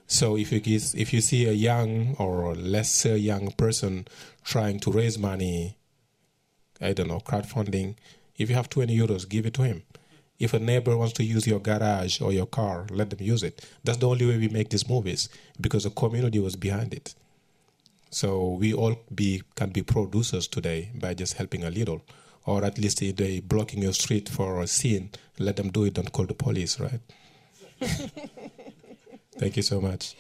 So 0.08 0.36
if 0.36 0.52
you 0.52 0.62
if 0.66 1.14
you 1.14 1.22
see 1.22 1.46
a 1.46 1.52
young 1.52 2.16
or 2.18 2.56
lesser 2.56 3.16
young 3.16 3.52
person 3.52 4.08
trying 4.44 4.80
to 4.82 4.92
raise 4.92 5.20
money, 5.20 5.78
I 6.82 6.94
don't 6.94 7.08
know, 7.08 7.20
crowdfunding, 7.20 7.96
if 8.36 8.50
you 8.50 8.56
have 8.56 8.70
20 8.70 8.98
euros, 8.98 9.30
give 9.30 9.46
it 9.46 9.54
to 9.56 9.64
him. 9.64 9.84
If 10.38 10.54
a 10.54 10.60
neighbor 10.60 10.98
wants 10.98 11.14
to 11.14 11.24
use 11.24 11.48
your 11.48 11.60
garage 11.60 12.20
or 12.22 12.34
your 12.34 12.46
car, 12.46 12.88
let 12.92 13.10
them 13.10 13.20
use 13.22 13.44
it. 13.44 13.66
That's 13.84 14.00
the 14.00 14.10
only 14.10 14.26
way 14.26 14.38
we 14.38 14.50
make 14.50 14.70
these 14.70 14.88
movies 14.90 15.30
because 15.60 15.84
the 15.86 15.90
community 15.92 16.40
was 16.40 16.56
behind 16.56 16.94
it. 16.94 17.16
So 18.10 18.50
we 18.52 18.74
all 18.74 18.96
be 19.14 19.44
can 19.56 19.72
be 19.72 19.82
producers 19.82 20.48
today 20.48 20.90
by 20.96 21.14
just 21.14 21.34
helping 21.34 21.64
a 21.64 21.70
little, 21.70 22.02
or 22.46 22.64
at 22.64 22.78
least 22.78 23.02
if 23.02 23.16
they 23.16 23.40
blocking 23.40 23.82
your 23.82 23.94
street 23.94 24.30
for 24.30 24.62
a 24.62 24.68
scene, 24.68 25.10
let 25.40 25.56
them 25.56 25.70
do 25.70 25.86
it. 25.86 25.94
Don't 25.94 26.12
call 26.12 26.26
the 26.26 26.34
police, 26.34 26.80
right? 26.80 27.02
Thank 29.38 29.58
you 29.58 29.64
so 29.64 29.82
much. 29.82 30.16